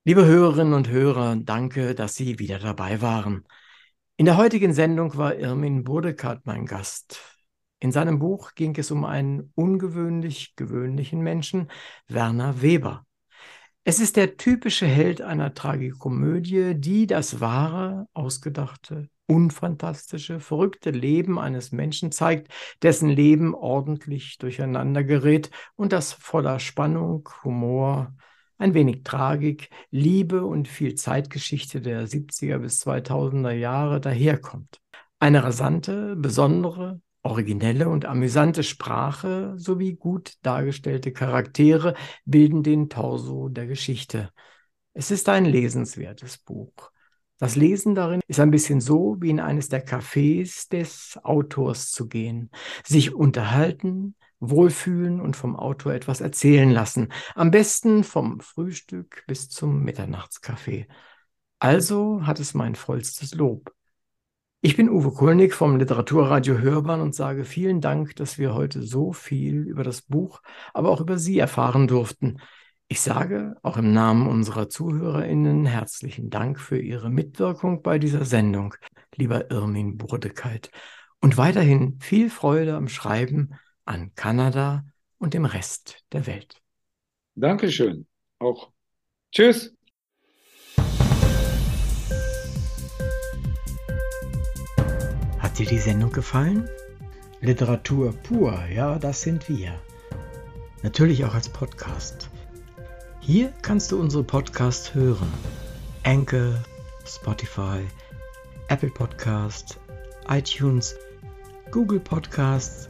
[0.07, 3.43] Liebe Hörerinnen und Hörer, danke, dass Sie wieder dabei waren.
[4.17, 7.19] In der heutigen Sendung war Irmin Burdekat mein Gast.
[7.79, 11.71] In seinem Buch ging es um einen ungewöhnlich gewöhnlichen Menschen,
[12.07, 13.07] Werner Weber.
[13.83, 21.71] Es ist der typische Held einer Tragikomödie, die das wahre, ausgedachte, unfantastische, verrückte Leben eines
[21.71, 22.53] Menschen zeigt,
[22.83, 28.13] dessen Leben ordentlich durcheinander gerät und das voller Spannung, Humor,
[28.57, 34.79] ein wenig Tragik, Liebe und viel Zeitgeschichte der 70er bis 2000er Jahre daherkommt.
[35.19, 43.65] Eine rasante, besondere, originelle und amüsante Sprache sowie gut dargestellte Charaktere bilden den Torso der
[43.65, 44.29] Geschichte.
[44.93, 46.91] Es ist ein lesenswertes Buch.
[47.37, 52.07] Das Lesen darin ist ein bisschen so, wie in eines der Cafés des Autors zu
[52.07, 52.49] gehen,
[52.85, 57.11] sich unterhalten, wohlfühlen und vom Autor etwas erzählen lassen.
[57.35, 60.87] Am besten vom Frühstück bis zum Mitternachtskaffee.
[61.59, 63.73] Also hat es mein vollstes Lob.
[64.61, 69.13] Ich bin Uwe Kulnig vom Literaturradio Hörbahn und sage vielen Dank, dass wir heute so
[69.13, 70.41] viel über das Buch,
[70.73, 72.39] aber auch über Sie erfahren durften.
[72.87, 78.73] Ich sage auch im Namen unserer ZuhörerInnen herzlichen Dank für Ihre Mitwirkung bei dieser Sendung,
[79.15, 80.71] lieber Irmin Burdekeit.
[81.21, 83.55] Und weiterhin viel Freude am Schreiben
[83.85, 84.83] an Kanada
[85.17, 86.61] und dem Rest der Welt.
[87.35, 88.05] Dankeschön.
[88.39, 88.71] Auch.
[89.31, 89.73] Tschüss.
[95.39, 96.69] Hat dir die Sendung gefallen?
[97.41, 99.79] Literatur pur, ja, das sind wir.
[100.83, 102.29] Natürlich auch als Podcast.
[103.19, 105.31] Hier kannst du unsere Podcasts hören.
[106.03, 106.63] Anchor,
[107.05, 107.85] Spotify,
[108.67, 109.79] Apple Podcast,
[110.27, 110.95] iTunes,
[111.71, 112.89] Google Podcasts